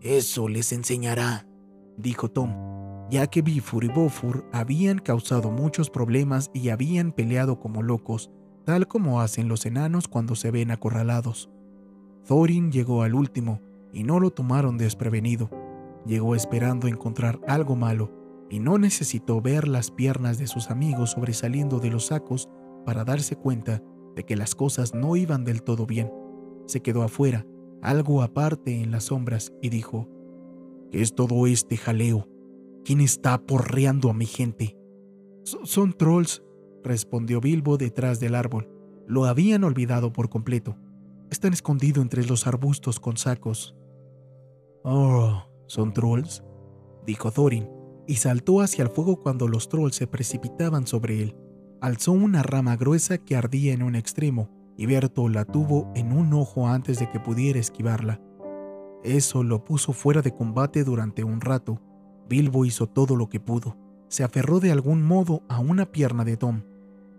Eso 0.00 0.48
les 0.48 0.72
enseñará, 0.72 1.48
dijo 1.96 2.30
Tom, 2.30 2.73
ya 3.14 3.28
que 3.28 3.42
Bifur 3.42 3.84
y 3.84 3.88
Bofur 3.88 4.44
habían 4.50 4.98
causado 4.98 5.52
muchos 5.52 5.88
problemas 5.88 6.50
y 6.52 6.70
habían 6.70 7.12
peleado 7.12 7.60
como 7.60 7.80
locos, 7.80 8.32
tal 8.64 8.88
como 8.88 9.20
hacen 9.20 9.46
los 9.46 9.66
enanos 9.66 10.08
cuando 10.08 10.34
se 10.34 10.50
ven 10.50 10.72
acorralados. 10.72 11.48
Thorin 12.26 12.72
llegó 12.72 13.04
al 13.04 13.14
último 13.14 13.60
y 13.92 14.02
no 14.02 14.18
lo 14.18 14.32
tomaron 14.32 14.78
desprevenido. 14.78 15.48
Llegó 16.04 16.34
esperando 16.34 16.88
encontrar 16.88 17.38
algo 17.46 17.76
malo 17.76 18.10
y 18.50 18.58
no 18.58 18.78
necesitó 18.78 19.40
ver 19.40 19.68
las 19.68 19.92
piernas 19.92 20.36
de 20.38 20.48
sus 20.48 20.68
amigos 20.68 21.12
sobresaliendo 21.12 21.78
de 21.78 21.90
los 21.90 22.06
sacos 22.06 22.48
para 22.84 23.04
darse 23.04 23.36
cuenta 23.36 23.80
de 24.16 24.24
que 24.24 24.34
las 24.34 24.56
cosas 24.56 24.92
no 24.92 25.14
iban 25.14 25.44
del 25.44 25.62
todo 25.62 25.86
bien. 25.86 26.10
Se 26.66 26.82
quedó 26.82 27.04
afuera, 27.04 27.46
algo 27.80 28.22
aparte 28.22 28.82
en 28.82 28.90
las 28.90 29.04
sombras, 29.04 29.52
y 29.62 29.68
dijo, 29.68 30.08
¿Qué 30.90 31.00
es 31.00 31.14
todo 31.14 31.46
este 31.46 31.76
jaleo? 31.76 32.33
¿Quién 32.84 33.00
está 33.00 33.38
porreando 33.38 34.10
a 34.10 34.14
mi 34.14 34.26
gente? 34.26 34.76
son 35.44 35.92
trolls, 35.92 36.42
respondió 36.82 37.40
Bilbo 37.40 37.76
detrás 37.76 38.20
del 38.20 38.34
árbol. 38.34 38.70
Lo 39.06 39.24
habían 39.24 39.64
olvidado 39.64 40.12
por 40.12 40.28
completo. 40.28 40.76
Están 41.30 41.52
escondidos 41.52 42.02
entre 42.02 42.24
los 42.24 42.46
arbustos 42.46 43.00
con 43.00 43.16
sacos. 43.16 43.76
Oh, 44.82 45.44
¿son 45.66 45.92
trolls? 45.92 46.44
dijo 47.06 47.30
Thorin, 47.30 47.68
y 48.06 48.16
saltó 48.16 48.60
hacia 48.60 48.82
el 48.82 48.90
fuego 48.90 49.22
cuando 49.22 49.48
los 49.48 49.68
trolls 49.68 49.96
se 49.96 50.06
precipitaban 50.06 50.86
sobre 50.86 51.22
él. 51.22 51.36
alzó 51.80 52.12
una 52.12 52.42
rama 52.42 52.76
gruesa 52.76 53.18
que 53.18 53.36
ardía 53.36 53.74
en 53.74 53.82
un 53.82 53.94
extremo 53.94 54.50
y 54.76 54.86
Berto 54.86 55.28
la 55.28 55.44
tuvo 55.44 55.90
en 55.94 56.12
un 56.12 56.32
ojo 56.32 56.66
antes 56.66 56.98
de 56.98 57.10
que 57.10 57.20
pudiera 57.20 57.58
esquivarla. 57.58 58.20
Eso 59.02 59.42
lo 59.42 59.64
puso 59.64 59.92
fuera 59.92 60.22
de 60.22 60.32
combate 60.32 60.84
durante 60.84 61.24
un 61.24 61.40
rato. 61.40 61.80
Bilbo 62.28 62.64
hizo 62.64 62.86
todo 62.86 63.16
lo 63.16 63.28
que 63.28 63.40
pudo. 63.40 63.76
Se 64.08 64.24
aferró 64.24 64.60
de 64.60 64.72
algún 64.72 65.02
modo 65.02 65.42
a 65.48 65.60
una 65.60 65.86
pierna 65.86 66.24
de 66.24 66.36
Tom. 66.36 66.62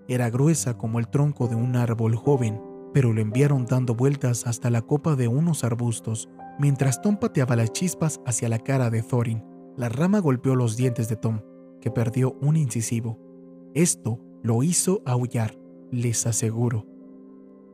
Era 0.08 0.30
gruesa 0.30 0.78
como 0.78 1.00
el 1.00 1.08
tronco 1.08 1.48
de 1.48 1.56
un 1.56 1.76
árbol 1.76 2.16
joven, 2.16 2.62
pero 2.94 3.12
lo 3.12 3.22
enviaron 3.22 3.66
dando 3.66 3.96
vueltas 3.96 4.48
hasta 4.48 4.70
la 4.70 4.82
copa 4.82 5.16
de 5.16 5.28
unos 5.28 5.64
arbustos, 5.64 6.30
mientras 6.60 7.02
Tom 7.02 7.18
pateaba 7.18 7.56
las 7.56 7.74
chispas 7.74 8.22
hacia 8.26 8.50
la 8.50 8.60
cara 8.60 8.90
de 8.90 9.02
Thorin. 9.02 9.44
La 9.76 9.90
rama 9.90 10.20
golpeó 10.20 10.56
los 10.56 10.78
dientes 10.78 11.10
de 11.10 11.18
Tom, 11.18 11.42
que 11.82 11.92
perdió 11.92 12.38
un 12.42 12.56
incisivo. 12.56 13.20
Esto 13.74 14.20
lo 14.42 14.64
hizo 14.64 15.02
aullar, 15.06 15.58
les 15.92 16.26
aseguro. 16.26 16.86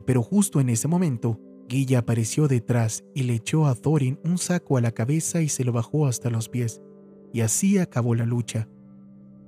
Pero 0.06 0.24
justo 0.24 0.60
en 0.60 0.70
ese 0.70 0.88
momento, 0.88 1.40
Guilla 1.68 2.00
apareció 2.00 2.48
detrás 2.48 3.04
y 3.14 3.24
le 3.24 3.36
echó 3.36 3.68
a 3.68 3.76
Thorin 3.76 4.20
un 4.26 4.38
saco 4.38 4.78
a 4.78 4.82
la 4.82 4.92
cabeza 4.92 5.42
y 5.42 5.50
se 5.50 5.64
lo 5.64 5.72
bajó 5.72 6.08
hasta 6.08 6.30
los 6.30 6.50
pies. 6.50 6.82
Y 7.34 7.42
así 7.42 7.78
acabó 7.78 8.16
la 8.16 8.26
lucha. 8.26 8.68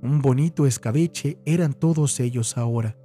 Un 0.02 0.20
bonito 0.20 0.66
escabeche 0.66 1.38
eran 1.44 1.72
todos 1.72 2.20
ellos 2.20 2.56
ahora, 2.56 2.96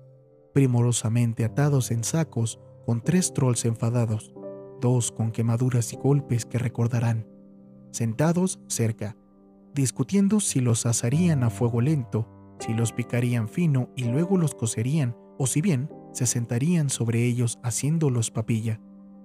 primorosamente 0.54 1.46
atados 1.46 1.92
en 1.92 2.04
sacos 2.04 2.60
con 2.86 3.02
tres 3.02 3.34
trolls 3.34 3.66
enfadados, 3.66 4.34
dos 4.82 5.12
con 5.12 5.32
quemaduras 5.32 5.94
y 5.94 5.96
golpes 5.96 6.46
que 6.46 6.58
recordarán, 6.58 7.28
sentados 7.92 8.60
cerca, 8.68 9.16
discutiendo 9.74 10.40
si 10.40 10.60
los 10.60 10.86
asarían 10.86 11.44
a 11.44 11.50
fuego 11.50 11.82
lento, 11.82 12.28
si 12.60 12.74
los 12.74 12.92
picarían 12.92 13.48
fino 13.48 13.90
y 13.96 14.06
luego 14.06 14.38
los 14.38 14.56
cocerían, 14.56 15.16
o 15.38 15.48
si 15.48 15.62
bien 15.62 15.90
se 16.12 16.26
sentarían 16.26 16.90
sobre 16.90 17.26
ellos 17.26 17.60
haciéndolos 17.64 18.32
papilla. 18.32 18.82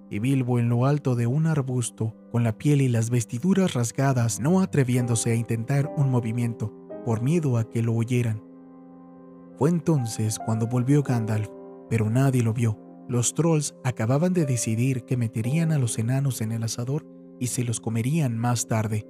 Y 0.09 0.19
Bilbo 0.19 0.59
en 0.59 0.69
lo 0.69 0.85
alto 0.85 1.15
de 1.15 1.27
un 1.27 1.47
arbusto, 1.47 2.15
con 2.31 2.43
la 2.43 2.57
piel 2.57 2.81
y 2.81 2.87
las 2.87 3.09
vestiduras 3.09 3.73
rasgadas, 3.73 4.39
no 4.39 4.61
atreviéndose 4.61 5.31
a 5.31 5.35
intentar 5.35 5.91
un 5.97 6.11
movimiento, 6.11 6.73
por 7.05 7.21
miedo 7.21 7.57
a 7.57 7.69
que 7.69 7.81
lo 7.81 7.93
oyeran. 7.93 8.43
Fue 9.57 9.69
entonces 9.69 10.37
cuando 10.37 10.67
volvió 10.67 11.01
Gandalf, 11.01 11.49
pero 11.89 12.09
nadie 12.09 12.43
lo 12.43 12.53
vio. 12.53 12.79
Los 13.07 13.33
trolls 13.33 13.75
acababan 13.83 14.33
de 14.33 14.45
decidir 14.45 15.05
que 15.05 15.17
meterían 15.17 15.71
a 15.71 15.77
los 15.77 15.97
enanos 15.99 16.41
en 16.41 16.51
el 16.51 16.63
asador 16.63 17.05
y 17.39 17.47
se 17.47 17.63
los 17.63 17.79
comerían 17.79 18.37
más 18.37 18.67
tarde. 18.67 19.07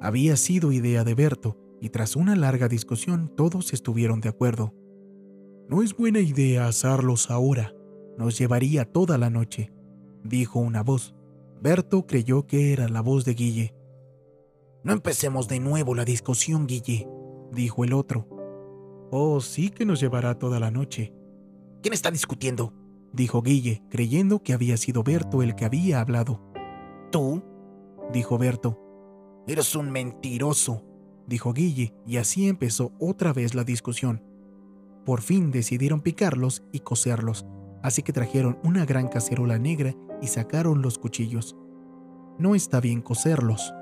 Había 0.00 0.36
sido 0.36 0.72
idea 0.72 1.04
de 1.04 1.14
Berto, 1.14 1.58
y 1.80 1.90
tras 1.90 2.16
una 2.16 2.36
larga 2.36 2.68
discusión 2.68 3.32
todos 3.36 3.72
estuvieron 3.72 4.20
de 4.20 4.28
acuerdo. 4.28 4.74
No 5.68 5.82
es 5.82 5.96
buena 5.96 6.20
idea 6.20 6.68
asarlos 6.68 7.30
ahora, 7.30 7.72
nos 8.18 8.38
llevaría 8.38 8.84
toda 8.84 9.18
la 9.18 9.30
noche, 9.30 9.72
dijo 10.26 10.58
una 10.58 10.82
voz. 10.82 11.14
Berto 11.60 12.06
creyó 12.06 12.46
que 12.46 12.72
era 12.72 12.88
la 12.88 13.00
voz 13.00 13.24
de 13.24 13.34
Guille. 13.34 13.74
No 14.84 14.92
empecemos 14.92 15.48
de 15.48 15.58
nuevo 15.58 15.94
la 15.94 16.04
discusión, 16.04 16.66
Guille, 16.66 17.08
dijo 17.52 17.84
el 17.84 17.92
otro. 17.92 18.28
Oh, 19.10 19.40
sí 19.40 19.70
que 19.70 19.84
nos 19.84 20.00
llevará 20.00 20.38
toda 20.38 20.60
la 20.60 20.70
noche. 20.70 21.12
¿Quién 21.82 21.94
está 21.94 22.10
discutiendo? 22.10 22.72
dijo 23.12 23.42
Guille, 23.42 23.82
creyendo 23.88 24.42
que 24.42 24.52
había 24.52 24.76
sido 24.76 25.02
Berto 25.02 25.42
el 25.42 25.54
que 25.54 25.64
había 25.64 26.00
hablado. 26.00 26.40
¿Tú? 27.10 27.42
dijo 28.12 28.38
Berto. 28.38 28.78
Eres 29.46 29.74
un 29.74 29.90
mentiroso, 29.90 30.84
dijo 31.26 31.52
Guille, 31.52 31.94
y 32.06 32.18
así 32.18 32.48
empezó 32.48 32.92
otra 32.98 33.32
vez 33.32 33.54
la 33.54 33.64
discusión. 33.64 34.22
Por 35.04 35.20
fin 35.22 35.50
decidieron 35.50 36.00
picarlos 36.00 36.64
y 36.72 36.80
coserlos, 36.80 37.46
así 37.82 38.02
que 38.02 38.12
trajeron 38.12 38.58
una 38.64 38.84
gran 38.84 39.08
cacerola 39.08 39.58
negra 39.58 39.94
y 40.20 40.28
sacaron 40.28 40.82
los 40.82 40.98
cuchillos. 40.98 41.56
No 42.38 42.54
está 42.54 42.80
bien 42.80 43.00
coserlos. 43.00 43.72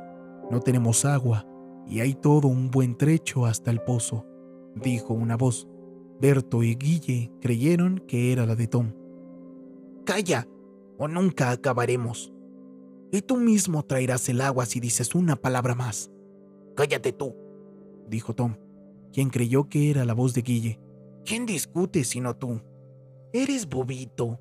No 0.50 0.60
tenemos 0.60 1.04
agua 1.04 1.46
y 1.86 2.00
hay 2.00 2.14
todo 2.14 2.48
un 2.48 2.70
buen 2.70 2.96
trecho 2.96 3.46
hasta 3.46 3.70
el 3.70 3.80
pozo, 3.80 4.26
dijo 4.74 5.14
una 5.14 5.36
voz. 5.36 5.68
Berto 6.20 6.62
y 6.62 6.74
Guille 6.76 7.32
creyeron 7.40 7.98
que 8.06 8.32
era 8.32 8.46
la 8.46 8.54
de 8.54 8.68
Tom. 8.68 8.92
Calla, 10.04 10.46
o 10.98 11.08
nunca 11.08 11.50
acabaremos. 11.50 12.32
Y 13.10 13.22
tú 13.22 13.36
mismo 13.36 13.84
traerás 13.84 14.28
el 14.28 14.40
agua 14.40 14.66
si 14.66 14.80
dices 14.80 15.14
una 15.14 15.36
palabra 15.36 15.74
más. 15.74 16.10
Cállate 16.76 17.12
tú, 17.12 17.34
dijo 18.08 18.34
Tom, 18.34 18.56
quien 19.12 19.30
creyó 19.30 19.68
que 19.68 19.90
era 19.90 20.04
la 20.04 20.14
voz 20.14 20.34
de 20.34 20.42
Guille. 20.42 20.80
¿Quién 21.24 21.46
discute 21.46 22.04
sino 22.04 22.36
tú? 22.36 22.60
Eres 23.32 23.68
bobito, 23.68 24.38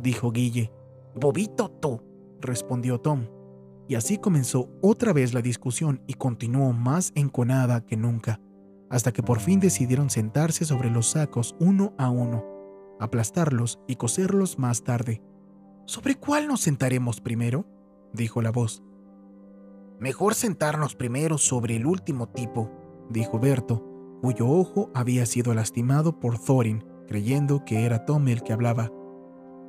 dijo 0.00 0.30
Guille. 0.30 0.72
Bobito 1.14 1.70
tú, 1.70 2.02
respondió 2.40 2.98
Tom. 2.98 3.26
Y 3.88 3.96
así 3.96 4.18
comenzó 4.18 4.70
otra 4.82 5.12
vez 5.12 5.34
la 5.34 5.42
discusión 5.42 6.02
y 6.06 6.14
continuó 6.14 6.72
más 6.72 7.12
enconada 7.14 7.84
que 7.84 7.96
nunca, 7.96 8.40
hasta 8.90 9.12
que 9.12 9.22
por 9.22 9.40
fin 9.40 9.60
decidieron 9.60 10.10
sentarse 10.10 10.64
sobre 10.64 10.90
los 10.90 11.10
sacos 11.10 11.54
uno 11.60 11.94
a 11.98 12.10
uno, 12.10 12.44
aplastarlos 12.98 13.78
y 13.86 13.96
coserlos 13.96 14.58
más 14.58 14.84
tarde. 14.84 15.22
¿Sobre 15.86 16.14
cuál 16.14 16.48
nos 16.48 16.60
sentaremos 16.60 17.20
primero? 17.20 17.66
dijo 18.12 18.40
la 18.40 18.50
voz. 18.50 18.82
Mejor 20.00 20.34
sentarnos 20.34 20.96
primero 20.96 21.38
sobre 21.38 21.76
el 21.76 21.86
último 21.86 22.28
tipo, 22.28 22.70
dijo 23.10 23.38
Berto, 23.38 23.84
cuyo 24.22 24.48
ojo 24.48 24.90
había 24.94 25.26
sido 25.26 25.54
lastimado 25.54 26.18
por 26.18 26.38
Thorin, 26.38 26.84
creyendo 27.06 27.64
que 27.64 27.84
era 27.84 28.04
Tom 28.04 28.26
el 28.28 28.42
que 28.42 28.52
hablaba. 28.52 28.90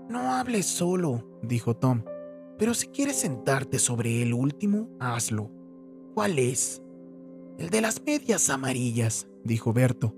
No 0.09 0.33
hables 0.33 0.65
solo, 0.65 1.39
dijo 1.41 1.75
Tom, 1.75 2.03
pero 2.57 2.73
si 2.73 2.87
quieres 2.87 3.17
sentarte 3.17 3.79
sobre 3.79 4.21
el 4.21 4.33
último, 4.33 4.89
hazlo. 4.99 5.51
¿Cuál 6.13 6.39
es? 6.39 6.81
El 7.57 7.69
de 7.69 7.81
las 7.81 8.01
medias 8.03 8.49
amarillas, 8.49 9.27
dijo 9.43 9.73
Berto. 9.73 10.15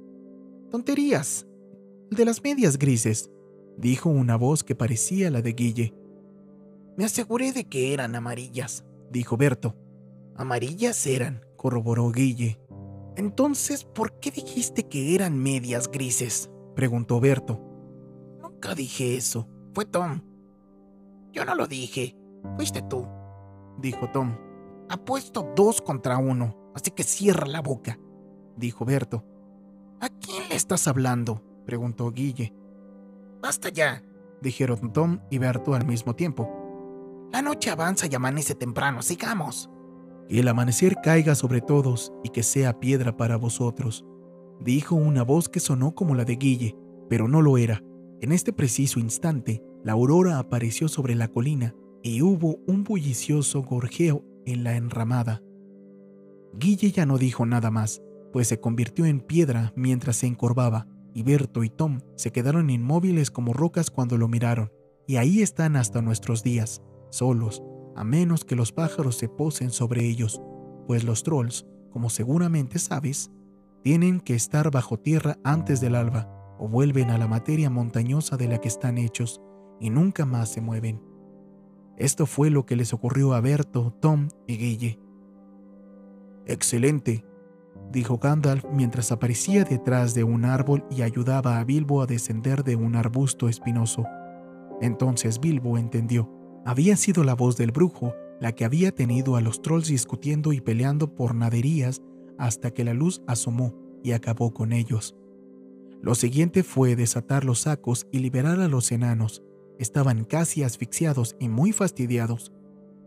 Tonterías. 0.70 1.48
El 2.12 2.18
de 2.18 2.26
las 2.26 2.44
medias 2.44 2.78
grises, 2.78 3.32
dijo 3.78 4.10
una 4.10 4.36
voz 4.36 4.64
que 4.64 4.76
parecía 4.76 5.32
la 5.32 5.42
de 5.42 5.54
Guille. 5.54 5.94
Me 6.98 7.06
aseguré 7.06 7.52
de 7.54 7.66
que 7.66 7.94
eran 7.94 8.16
amarillas, 8.16 8.86
dijo 9.12 9.38
Berto. 9.38 9.76
Amarillas 10.36 11.06
eran, 11.08 11.46
corroboró 11.56 12.12
Guille. 12.12 12.60
Entonces, 13.16 13.84
¿por 13.84 14.20
qué 14.20 14.32
dijiste 14.32 14.84
que 14.84 15.16
eran 15.16 15.38
medias 15.38 15.90
grises? 15.90 16.52
preguntó 16.76 17.20
Berto. 17.20 17.62
Nunca 18.42 18.76
dije 18.76 19.16
eso. 19.16 19.48
Fue 19.78 19.86
Tom. 19.86 20.22
Yo 21.32 21.46
no 21.46 21.54
lo 21.54 21.68
dije. 21.68 22.18
Fuiste 22.56 22.82
tú, 22.82 23.08
dijo 23.78 24.10
Tom. 24.10 24.36
Apuesto 24.90 25.54
dos 25.56 25.82
contra 25.82 26.18
uno, 26.18 26.72
así 26.74 26.90
que 26.90 27.04
cierra 27.04 27.46
la 27.46 27.62
boca, 27.62 28.00
dijo 28.56 28.86
Berto. 28.86 29.24
¿A 30.02 30.10
quién 30.10 30.50
le 30.50 30.56
estás 30.56 30.88
hablando? 30.88 31.44
preguntó 31.68 32.10
Guille. 32.12 32.56
Basta 33.40 33.70
ya, 33.70 34.02
dijeron 34.42 34.94
Tom 34.94 35.20
y 35.30 35.38
Berto 35.38 35.76
al 35.76 35.86
mismo 35.86 36.16
tiempo. 36.16 37.30
La 37.32 37.44
noche 37.44 37.70
avanza 37.70 38.08
y 38.08 38.16
amanece 38.16 38.56
temprano, 38.56 39.04
sigamos. 39.04 39.70
Que 40.28 40.40
el 40.40 40.48
amanecer 40.48 40.96
caiga 41.04 41.36
sobre 41.36 41.62
todos 41.62 42.12
y 42.24 42.30
que 42.30 42.42
sea 42.42 42.80
piedra 42.80 43.16
para 43.16 43.38
vosotros, 43.38 44.04
dijo 44.60 44.96
una 44.96 45.22
voz 45.22 45.50
que 45.50 45.60
sonó 45.60 45.94
como 45.94 46.16
la 46.16 46.26
de 46.26 46.36
Guille, 46.36 46.76
pero 47.10 47.28
no 47.28 47.44
lo 47.44 47.60
era. 47.60 47.84
En 48.20 48.32
este 48.32 48.52
preciso 48.52 49.00
instante, 49.00 49.62
la 49.84 49.94
aurora 49.94 50.40
apareció 50.40 50.88
sobre 50.88 51.16
la 51.16 51.28
colina 51.28 51.76
y 52.04 52.22
hubo 52.22 52.60
un 52.68 52.84
bullicioso 52.84 53.64
gorjeo 53.64 54.24
en 54.46 54.64
la 54.64 54.76
enramada. 54.76 55.42
Guille 56.54 56.92
ya 56.92 57.06
no 57.06 57.18
dijo 57.18 57.46
nada 57.46 57.72
más, 57.72 58.02
pues 58.32 58.48
se 58.48 58.60
convirtió 58.60 59.06
en 59.06 59.20
piedra 59.20 59.74
mientras 59.76 60.18
se 60.18 60.28
encorvaba, 60.28 60.88
y 61.14 61.24
Berto 61.24 61.64
y 61.64 61.70
Tom 61.70 62.02
se 62.16 62.32
quedaron 62.32 62.70
inmóviles 62.70 63.32
como 63.32 63.54
rocas 63.54 63.90
cuando 63.90 64.18
lo 64.18 64.28
miraron, 64.28 64.72
y 65.08 65.18
ahí 65.18 65.42
están 65.42 65.76
hasta 65.76 66.02
nuestros 66.02 66.44
días, 66.44 66.82
solos, 67.10 67.64
a 67.96 68.04
menos 68.04 68.46
que 68.46 68.56
los 68.56 68.72
pájaros 68.72 69.18
se 69.18 69.28
posen 69.28 69.72
sobre 69.72 70.06
ellos, 70.06 70.42
pues 70.86 71.04
los 71.04 71.24
trolls, 71.24 71.66
como 71.92 72.10
seguramente 72.10 72.80
sabes, 72.80 73.32
tienen 73.84 74.20
que 74.20 74.36
estar 74.36 74.70
bajo 74.70 75.00
tierra 75.00 75.38
antes 75.44 75.82
del 75.82 75.96
alba 75.96 76.30
o 76.60 76.68
vuelven 76.68 77.10
a 77.10 77.18
la 77.18 77.28
materia 77.28 77.70
montañosa 77.70 78.38
de 78.38 78.48
la 78.48 78.60
que 78.60 78.68
están 78.68 78.98
hechos 78.98 79.42
y 79.80 79.90
nunca 79.90 80.26
más 80.26 80.50
se 80.50 80.62
mueven. 80.62 81.02
Esto 81.98 82.26
fue 82.26 82.50
lo 82.50 82.66
que 82.66 82.76
les 82.76 82.94
ocurrió 82.94 83.34
a 83.34 83.42
Berto, 83.42 83.94
Tom 84.00 84.30
y 84.46 84.58
Guille. 84.58 85.00
Excelente, 86.46 87.26
dijo 87.92 88.18
Gandalf 88.18 88.66
mientras 88.72 89.12
aparecía 89.12 89.64
detrás 89.64 90.14
de 90.14 90.24
un 90.24 90.46
árbol 90.46 90.86
y 90.90 91.02
ayudaba 91.02 91.60
a 91.60 91.64
Bilbo 91.64 92.02
a 92.02 92.06
descender 92.06 92.64
de 92.64 92.76
un 92.76 92.96
arbusto 92.96 93.50
espinoso. 93.50 94.06
Entonces 94.82 95.40
Bilbo 95.40 95.78
entendió. 95.78 96.32
Había 96.66 96.98
sido 96.98 97.24
la 97.24 97.34
voz 97.34 97.58
del 97.58 97.72
brujo 97.72 98.14
la 98.40 98.54
que 98.54 98.66
había 98.66 98.92
tenido 98.92 99.36
a 99.36 99.42
los 99.42 99.62
trolls 99.62 99.88
discutiendo 99.88 100.54
y 100.54 100.62
peleando 100.62 101.16
por 101.16 101.34
naderías 101.34 102.02
hasta 102.38 102.72
que 102.72 102.84
la 102.84 102.94
luz 102.94 103.22
asomó 103.28 103.74
y 104.04 104.12
acabó 104.12 104.54
con 104.54 104.74
ellos. 104.74 105.16
Lo 106.02 106.14
siguiente 106.14 106.64
fue 106.64 106.96
desatar 106.96 107.44
los 107.44 107.62
sacos 107.62 108.08
y 108.12 108.20
liberar 108.20 108.60
a 108.60 108.68
los 108.68 108.92
enanos. 108.92 109.44
Estaban 109.80 110.24
casi 110.24 110.64
asfixiados 110.64 111.36
y 111.40 111.50
muy 111.50 111.72
fastidiados. 111.72 112.52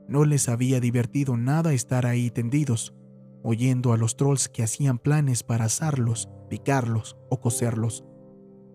No 0.08 0.24
les 0.24 0.48
había 0.48 0.80
divertido 0.80 1.36
nada 1.36 1.72
estar 1.72 2.06
ahí 2.06 2.30
tendidos, 2.30 2.94
oyendo 3.42 3.92
a 3.92 3.96
los 3.96 4.16
trolls 4.16 4.48
que 4.48 4.62
hacían 4.62 4.98
planes 4.98 5.42
para 5.42 5.66
asarlos, 5.66 6.28
picarlos 6.48 7.16
o 7.28 7.40
coserlos. 7.40 8.04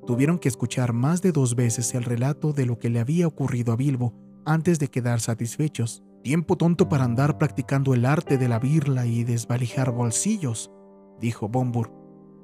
Tuvieron 0.06 0.40
que 0.40 0.50
escuchar 0.50 0.94
más 0.94 1.22
de 1.22 1.32
dos 1.32 1.56
veces 1.56 1.94
el 1.96 2.04
relato 2.04 2.54
de 2.54 2.66
lo 2.66 2.78
que 2.78 2.90
le 2.90 3.00
había 3.00 3.28
ocurrido 3.28 3.74
a 3.74 3.76
Bilbo 3.76 4.14
antes 4.46 4.78
de 4.78 4.90
quedar 4.90 5.20
satisfechos. 5.20 6.04
Tiempo 6.24 6.58
tonto 6.58 6.90
para 6.90 7.04
andar 7.04 7.38
practicando 7.38 7.94
el 7.94 8.06
arte 8.06 8.38
de 8.38 8.48
la 8.48 8.60
birla 8.60 9.06
y 9.06 9.24
desvalijar 9.24 9.92
bolsillos, 9.92 10.72
dijo 11.20 11.50
Bombur. 11.50 11.92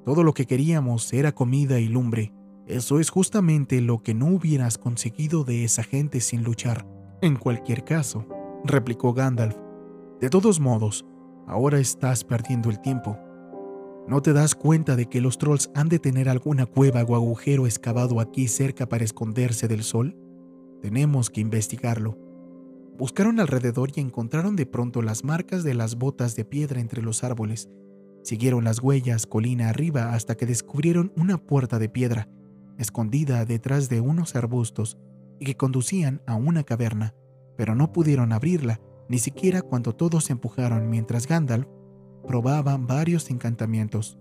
Todo 0.06 0.24
lo 0.24 0.34
que 0.34 0.46
queríamos 0.46 1.12
era 1.14 1.34
comida 1.34 1.80
y 1.80 1.88
lumbre. 1.88 2.34
Eso 2.68 3.00
es 3.00 3.10
justamente 3.10 3.82
lo 3.82 4.04
que 4.04 4.14
no 4.14 4.28
hubieras 4.28 4.78
conseguido 4.78 5.44
de 5.44 5.64
esa 5.64 5.84
gente 5.84 6.22
sin 6.22 6.44
luchar. 6.44 6.88
En 7.22 7.36
cualquier 7.36 7.84
caso, 7.84 8.26
replicó 8.64 9.14
Gandalf. 9.14 9.56
De 10.20 10.30
todos 10.30 10.60
modos, 10.60 11.06
ahora 11.48 11.80
estás 11.80 12.24
perdiendo 12.24 12.70
el 12.70 12.80
tiempo. 12.80 13.18
¿No 14.08 14.22
te 14.22 14.34
das 14.34 14.56
cuenta 14.56 14.96
de 14.96 15.06
que 15.08 15.22
los 15.22 15.38
trolls 15.38 15.70
han 15.76 15.90
de 15.90 16.00
tener 16.00 16.30
alguna 16.30 16.66
cueva 16.66 17.04
o 17.04 17.16
agujero 17.16 17.66
excavado 17.66 18.20
aquí 18.20 18.48
cerca 18.48 18.88
para 18.88 19.04
esconderse 19.04 19.68
del 19.68 19.84
sol? 19.84 20.18
Tenemos 20.82 21.30
que 21.30 21.42
investigarlo. 21.42 22.18
Buscaron 22.98 23.40
alrededor 23.40 23.92
y 23.96 24.02
encontraron 24.02 24.56
de 24.56 24.66
pronto 24.66 25.02
las 25.02 25.24
marcas 25.24 25.64
de 25.64 25.74
las 25.74 25.96
botas 25.96 26.36
de 26.36 26.46
piedra 26.46 26.82
entre 26.82 27.02
los 27.02 27.24
árboles. 27.24 27.70
Siguieron 28.24 28.64
las 28.64 28.80
huellas 28.82 29.26
colina 29.26 29.70
arriba 29.70 30.14
hasta 30.14 30.36
que 30.36 30.46
descubrieron 30.46 31.12
una 31.16 31.38
puerta 31.38 31.80
de 31.80 31.90
piedra, 31.90 32.28
escondida 32.82 33.46
detrás 33.46 33.90
de 33.90 34.02
unos 34.02 34.36
arbustos, 34.36 34.98
y 35.40 35.46
que 35.46 35.58
conducían 35.58 36.22
a 36.28 36.36
una 36.36 36.64
caverna, 36.64 37.16
pero 37.58 37.76
no 37.76 37.92
pudieron 37.92 38.32
abrirla, 38.32 38.80
ni 39.10 39.18
siquiera 39.18 39.62
cuando 39.62 39.94
todos 39.94 40.26
se 40.26 40.34
empujaron 40.34 40.90
mientras 40.90 41.28
Gandalf 41.28 41.68
probaba 42.28 42.78
varios 42.78 43.30
encantamientos. 43.30 44.18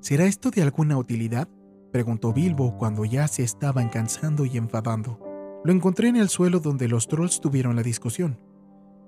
¿Será 0.00 0.26
esto 0.26 0.50
de 0.50 0.62
alguna 0.62 0.98
utilidad? 0.98 1.48
preguntó 1.92 2.32
Bilbo 2.32 2.76
cuando 2.76 3.04
ya 3.04 3.26
se 3.28 3.42
estaban 3.42 3.88
cansando 3.88 4.44
y 4.44 4.56
enfadando. 4.58 5.18
Lo 5.64 5.72
encontré 5.72 6.08
en 6.08 6.16
el 6.16 6.28
suelo 6.28 6.60
donde 6.60 6.86
los 6.86 7.08
trolls 7.08 7.40
tuvieron 7.40 7.76
la 7.76 7.82
discusión, 7.82 8.38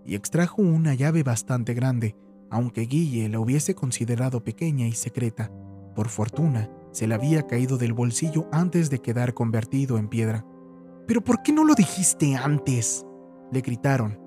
y 0.05 0.15
extrajo 0.15 0.63
una 0.63 0.95
llave 0.95 1.23
bastante 1.23 1.75
grande, 1.75 2.17
aunque 2.51 2.83
Guille 2.83 3.29
la 3.29 3.39
hubiese 3.39 3.75
considerado 3.75 4.43
pequeña 4.43 4.87
y 4.87 4.93
secreta. 4.93 5.53
Por 5.95 6.09
fortuna, 6.09 6.71
se 6.93 7.07
le 7.07 7.15
había 7.15 7.47
caído 7.47 7.77
del 7.77 7.93
bolsillo 7.93 8.49
antes 8.53 8.91
de 8.91 9.01
quedar 9.01 9.35
convertido 9.35 9.99
en 9.99 10.09
piedra. 10.09 10.47
¿Pero 11.07 11.23
por 11.23 11.43
qué 11.43 11.53
no 11.53 11.65
lo 11.65 11.75
dijiste 11.75 12.37
antes? 12.37 13.05
le 13.53 13.61
gritaron. 13.61 14.19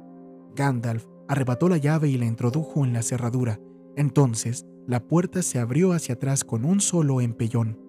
Gandalf 0.56 1.06
arrebató 1.28 1.69
la 1.69 1.78
llave 1.78 2.10
y 2.10 2.17
la 2.17 2.26
introdujo 2.26 2.84
en 2.86 2.93
la 2.93 3.02
cerradura. 3.02 3.60
Entonces, 3.95 4.65
la 4.86 5.08
puerta 5.08 5.41
se 5.41 5.60
abrió 5.60 5.93
hacia 5.93 6.15
atrás 6.15 6.43
con 6.43 6.65
un 6.65 6.82
solo 6.82 7.21
empellón, 7.21 7.80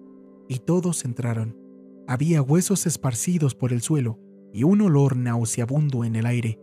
y 0.47 0.59
todos 0.59 1.03
entraron. 1.03 1.57
Había 2.07 2.41
huesos 2.41 2.85
esparcidos 2.85 3.55
por 3.55 3.73
el 3.73 3.81
suelo 3.81 4.19
y 4.53 4.63
un 4.63 4.81
olor 4.81 5.17
nauseabundo 5.17 6.05
en 6.05 6.15
el 6.15 6.25
aire, 6.25 6.59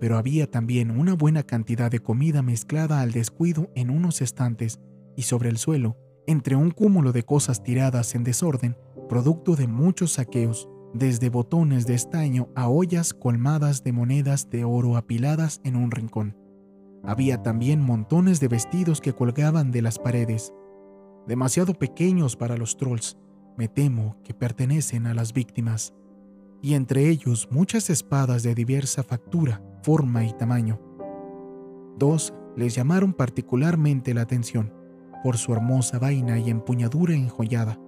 pero 0.00 0.16
había 0.16 0.50
también 0.50 0.90
una 0.90 1.14
buena 1.14 1.42
cantidad 1.42 1.90
de 1.90 1.98
comida 1.98 2.42
mezclada 2.42 3.00
al 3.00 3.12
descuido 3.12 3.70
en 3.74 3.90
unos 3.90 4.22
estantes 4.22 4.80
y 5.16 5.22
sobre 5.22 5.50
el 5.50 5.58
suelo, 5.58 5.96
entre 6.26 6.56
un 6.56 6.70
cúmulo 6.70 7.12
de 7.12 7.24
cosas 7.24 7.62
tiradas 7.62 8.14
en 8.14 8.24
desorden, 8.24 8.76
producto 9.08 9.56
de 9.56 9.66
muchos 9.66 10.12
saqueos 10.12 10.68
desde 10.94 11.28
botones 11.28 11.86
de 11.86 11.94
estaño 11.94 12.48
a 12.54 12.68
ollas 12.68 13.12
colmadas 13.12 13.82
de 13.82 13.92
monedas 13.92 14.48
de 14.50 14.64
oro 14.64 14.96
apiladas 14.96 15.60
en 15.64 15.76
un 15.76 15.90
rincón. 15.90 16.36
Había 17.02 17.42
también 17.42 17.82
montones 17.82 18.40
de 18.40 18.48
vestidos 18.48 19.00
que 19.00 19.12
colgaban 19.12 19.72
de 19.72 19.82
las 19.82 19.98
paredes, 19.98 20.54
demasiado 21.26 21.74
pequeños 21.74 22.36
para 22.36 22.56
los 22.56 22.76
trolls, 22.76 23.18
me 23.56 23.68
temo 23.68 24.16
que 24.24 24.34
pertenecen 24.34 25.06
a 25.06 25.14
las 25.14 25.32
víctimas, 25.32 25.94
y 26.62 26.74
entre 26.74 27.08
ellos 27.08 27.48
muchas 27.50 27.90
espadas 27.90 28.42
de 28.42 28.54
diversa 28.54 29.02
factura, 29.02 29.62
forma 29.82 30.24
y 30.24 30.32
tamaño. 30.32 30.80
Dos 31.98 32.32
les 32.56 32.74
llamaron 32.74 33.12
particularmente 33.12 34.14
la 34.14 34.22
atención 34.22 34.83
por 35.24 35.38
su 35.38 35.52
hermosa 35.52 35.98
vaina 35.98 36.38
y 36.38 36.50
empuñadura 36.50 37.14
enjollada. 37.14 37.80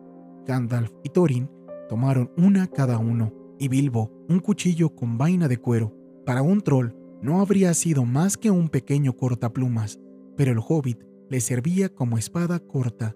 Gandalf 0.47 0.91
y 1.05 1.11
Thorin 1.11 1.49
Tomaron 1.89 2.33
una 2.37 2.67
cada 2.67 2.99
uno, 2.99 3.33
y 3.59 3.69
Bilbo 3.69 4.11
un 4.29 4.41
cuchillo 4.41 4.95
con 4.95 5.19
vaina 5.19 5.49
de 5.49 5.59
cuero. 5.59 5.95
Para 6.25 6.43
un 6.43 6.61
troll 6.61 6.95
no 7.23 7.41
habría 7.41 7.73
sido 7.75 8.05
más 8.05 8.37
que 8.37 8.51
un 8.51 8.69
pequeño 8.69 9.17
cortaplumas, 9.17 10.01
pero 10.37 10.53
el 10.53 10.59
hobbit 10.59 11.03
le 11.31 11.41
servía 11.41 11.89
como 11.89 12.19
espada 12.19 12.59
corta. 12.59 13.15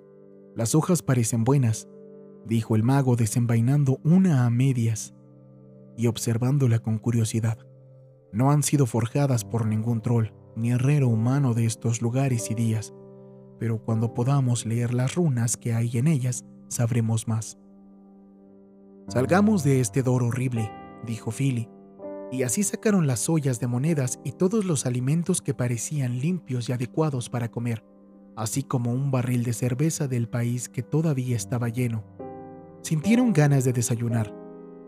Las 0.54 0.74
hojas 0.74 1.02
parecen 1.02 1.44
buenas, 1.44 1.88
dijo 2.46 2.76
el 2.76 2.82
mago 2.82 3.16
desenvainando 3.16 4.00
una 4.04 4.46
a 4.46 4.50
medias 4.50 5.14
y 5.96 6.06
observándola 6.06 6.78
con 6.78 6.98
curiosidad. 6.98 7.58
No 8.32 8.52
han 8.52 8.62
sido 8.62 8.86
forjadas 8.86 9.44
por 9.44 9.66
ningún 9.66 10.00
troll 10.00 10.28
ni 10.56 10.70
herrero 10.70 11.08
humano 11.08 11.54
de 11.54 11.66
estos 11.66 12.00
lugares 12.02 12.50
y 12.50 12.54
días, 12.54 12.94
pero 13.60 13.78
cuando 13.84 14.14
podamos 14.14 14.64
leer 14.64 14.94
las 14.94 15.14
runas 15.14 15.58
que 15.58 15.74
hay 15.74 15.98
en 15.98 16.08
ellas, 16.08 16.46
sabremos 16.68 17.28
más. 17.28 17.58
Salgamos 19.06 19.62
de 19.62 19.80
este 19.80 20.02
dor 20.02 20.22
horrible, 20.22 20.72
dijo 21.04 21.30
Philly. 21.30 21.68
Y 22.32 22.42
así 22.42 22.62
sacaron 22.62 23.06
las 23.06 23.28
ollas 23.28 23.60
de 23.60 23.66
monedas 23.66 24.18
y 24.24 24.32
todos 24.32 24.64
los 24.64 24.86
alimentos 24.86 25.42
que 25.42 25.52
parecían 25.52 26.20
limpios 26.20 26.68
y 26.68 26.72
adecuados 26.72 27.28
para 27.28 27.50
comer, 27.50 27.84
así 28.34 28.62
como 28.62 28.92
un 28.92 29.10
barril 29.10 29.44
de 29.44 29.52
cerveza 29.52 30.08
del 30.08 30.26
país 30.28 30.70
que 30.70 30.82
todavía 30.82 31.36
estaba 31.36 31.68
lleno. 31.68 32.02
Sintieron 32.82 33.34
ganas 33.34 33.64
de 33.64 33.74
desayunar, 33.74 34.34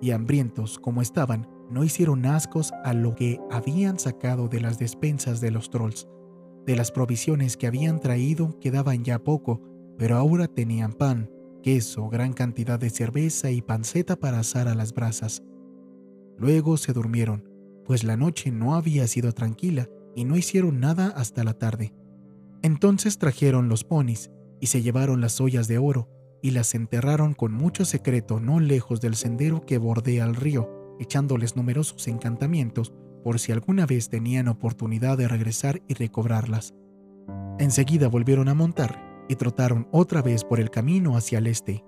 y 0.00 0.12
hambrientos 0.12 0.78
como 0.78 1.02
estaban, 1.02 1.46
no 1.68 1.84
hicieron 1.84 2.24
ascos 2.24 2.72
a 2.84 2.94
lo 2.94 3.14
que 3.14 3.38
habían 3.50 3.98
sacado 3.98 4.48
de 4.48 4.60
las 4.60 4.78
despensas 4.78 5.42
de 5.42 5.50
los 5.50 5.68
trolls. 5.68 6.08
De 6.66 6.76
las 6.76 6.92
provisiones 6.92 7.56
que 7.56 7.66
habían 7.66 8.00
traído 8.00 8.58
quedaban 8.60 9.04
ya 9.04 9.18
poco, 9.18 9.60
pero 9.98 10.16
ahora 10.16 10.46
tenían 10.46 10.92
pan, 10.92 11.28
queso, 11.62 12.08
gran 12.08 12.32
cantidad 12.32 12.78
de 12.78 12.90
cerveza 12.90 13.50
y 13.50 13.62
panceta 13.62 14.16
para 14.16 14.40
asar 14.40 14.68
a 14.68 14.74
las 14.74 14.92
brasas. 14.92 15.42
Luego 16.38 16.76
se 16.76 16.92
durmieron, 16.92 17.48
pues 17.84 18.04
la 18.04 18.16
noche 18.16 18.52
no 18.52 18.76
había 18.76 19.06
sido 19.08 19.32
tranquila 19.32 19.88
y 20.14 20.24
no 20.24 20.36
hicieron 20.36 20.78
nada 20.78 21.08
hasta 21.08 21.42
la 21.42 21.54
tarde. 21.54 21.92
Entonces 22.62 23.18
trajeron 23.18 23.68
los 23.68 23.82
ponis 23.82 24.30
y 24.60 24.68
se 24.68 24.82
llevaron 24.82 25.20
las 25.20 25.40
ollas 25.40 25.66
de 25.66 25.78
oro 25.78 26.08
y 26.42 26.52
las 26.52 26.74
enterraron 26.74 27.34
con 27.34 27.52
mucho 27.52 27.84
secreto 27.84 28.38
no 28.38 28.60
lejos 28.60 29.00
del 29.00 29.16
sendero 29.16 29.66
que 29.66 29.78
bordea 29.78 30.24
el 30.24 30.36
río, 30.36 30.96
echándoles 31.00 31.56
numerosos 31.56 32.06
encantamientos 32.06 32.92
por 33.22 33.38
si 33.38 33.52
alguna 33.52 33.86
vez 33.86 34.08
tenían 34.08 34.48
oportunidad 34.48 35.18
de 35.18 35.28
regresar 35.28 35.82
y 35.88 35.94
recobrarlas. 35.94 36.74
Enseguida 37.58 38.08
volvieron 38.08 38.48
a 38.48 38.54
montar 38.54 39.24
y 39.28 39.36
trotaron 39.36 39.88
otra 39.92 40.22
vez 40.22 40.44
por 40.44 40.60
el 40.60 40.70
camino 40.70 41.16
hacia 41.16 41.38
el 41.38 41.46
este. 41.46 41.84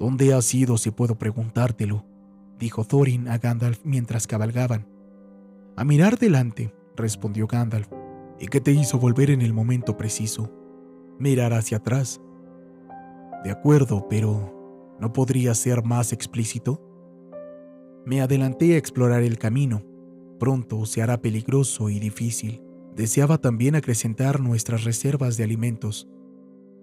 ¿Dónde 0.00 0.34
has 0.34 0.52
ido 0.54 0.76
si 0.76 0.90
puedo 0.90 1.16
preguntártelo? 1.16 2.04
dijo 2.58 2.84
Thorin 2.84 3.28
a 3.28 3.38
Gandalf 3.38 3.80
mientras 3.84 4.26
cabalgaban. 4.26 4.88
A 5.76 5.84
mirar 5.84 6.18
delante, 6.18 6.74
respondió 6.96 7.46
Gandalf. 7.46 7.88
¿Y 8.40 8.46
qué 8.46 8.60
te 8.60 8.72
hizo 8.72 8.98
volver 8.98 9.30
en 9.30 9.42
el 9.42 9.52
momento 9.52 9.96
preciso? 9.96 10.52
Mirar 11.18 11.52
hacia 11.52 11.78
atrás. 11.78 12.20
De 13.44 13.50
acuerdo, 13.50 14.06
pero 14.08 14.96
¿no 15.00 15.12
podría 15.12 15.54
ser 15.54 15.84
más 15.84 16.12
explícito? 16.12 16.80
Me 18.04 18.20
adelanté 18.20 18.74
a 18.74 18.78
explorar 18.78 19.22
el 19.22 19.38
camino. 19.38 19.82
Pronto 20.38 20.84
se 20.86 21.02
hará 21.02 21.20
peligroso 21.20 21.90
y 21.90 21.98
difícil. 21.98 22.62
Deseaba 22.96 23.38
también 23.38 23.74
acrecentar 23.74 24.40
nuestras 24.40 24.84
reservas 24.84 25.36
de 25.36 25.44
alimentos. 25.44 26.08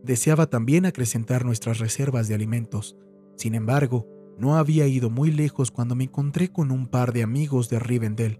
Deseaba 0.03 0.47
también 0.47 0.85
acrecentar 0.85 1.45
nuestras 1.45 1.79
reservas 1.79 2.27
de 2.27 2.35
alimentos. 2.35 2.97
Sin 3.35 3.55
embargo, 3.55 4.07
no 4.37 4.57
había 4.57 4.87
ido 4.87 5.09
muy 5.09 5.31
lejos 5.31 5.71
cuando 5.71 5.95
me 5.95 6.05
encontré 6.05 6.51
con 6.51 6.71
un 6.71 6.87
par 6.87 7.13
de 7.13 7.23
amigos 7.23 7.69
de 7.69 7.79
Rivendell. 7.79 8.39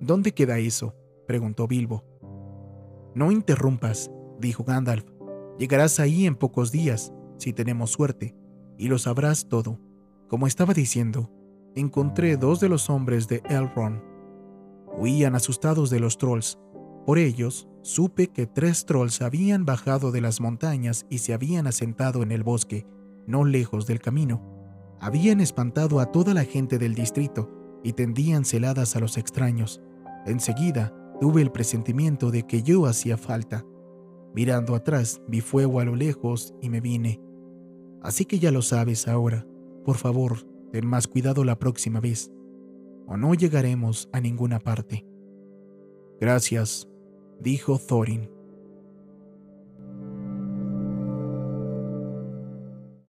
¿Dónde 0.00 0.32
queda 0.32 0.58
eso? 0.58 0.94
preguntó 1.26 1.66
Bilbo. 1.66 2.04
No 3.14 3.32
interrumpas, 3.32 4.10
dijo 4.38 4.64
Gandalf. 4.64 5.04
Llegarás 5.58 6.00
ahí 6.00 6.26
en 6.26 6.34
pocos 6.34 6.72
días, 6.72 7.12
si 7.38 7.52
tenemos 7.52 7.90
suerte, 7.90 8.34
y 8.76 8.88
lo 8.88 8.98
sabrás 8.98 9.48
todo. 9.48 9.78
Como 10.28 10.46
estaba 10.46 10.74
diciendo, 10.74 11.30
encontré 11.74 12.36
dos 12.36 12.60
de 12.60 12.68
los 12.68 12.90
hombres 12.90 13.28
de 13.28 13.42
Elrond. 13.48 14.11
Huían 14.96 15.34
asustados 15.34 15.90
de 15.90 16.00
los 16.00 16.18
trolls. 16.18 16.58
Por 17.06 17.18
ellos, 17.18 17.68
supe 17.82 18.28
que 18.28 18.46
tres 18.46 18.86
trolls 18.86 19.22
habían 19.22 19.64
bajado 19.64 20.12
de 20.12 20.20
las 20.20 20.40
montañas 20.40 21.06
y 21.10 21.18
se 21.18 21.32
habían 21.32 21.66
asentado 21.66 22.22
en 22.22 22.32
el 22.32 22.42
bosque, 22.42 22.86
no 23.26 23.44
lejos 23.44 23.86
del 23.86 24.00
camino, 24.00 24.52
habían 25.02 25.40
espantado 25.40 25.98
a 25.98 26.12
toda 26.12 26.32
la 26.32 26.44
gente 26.44 26.78
del 26.78 26.94
distrito 26.94 27.50
y 27.82 27.92
tendían 27.94 28.44
celadas 28.44 28.94
a 28.94 29.00
los 29.00 29.18
extraños. 29.18 29.80
Enseguida 30.26 30.94
tuve 31.20 31.42
el 31.42 31.50
presentimiento 31.50 32.30
de 32.30 32.44
que 32.44 32.62
yo 32.62 32.86
hacía 32.86 33.16
falta. 33.16 33.64
Mirando 34.32 34.76
atrás, 34.76 35.20
vi 35.26 35.40
fuego 35.40 35.80
a 35.80 35.84
lo 35.84 35.96
lejos 35.96 36.54
y 36.62 36.70
me 36.70 36.80
vine. 36.80 37.20
Así 38.00 38.24
que 38.24 38.38
ya 38.38 38.52
lo 38.52 38.62
sabes 38.62 39.08
ahora. 39.08 39.44
Por 39.84 39.96
favor, 39.96 40.46
ten 40.70 40.86
más 40.86 41.08
cuidado 41.08 41.42
la 41.42 41.58
próxima 41.58 41.98
vez, 41.98 42.30
o 43.06 43.16
no 43.16 43.34
llegaremos 43.34 44.08
a 44.12 44.20
ninguna 44.20 44.58
parte. 44.58 45.04
Gracias, 46.20 46.88
dijo 47.40 47.78
Thorin. 47.78 48.31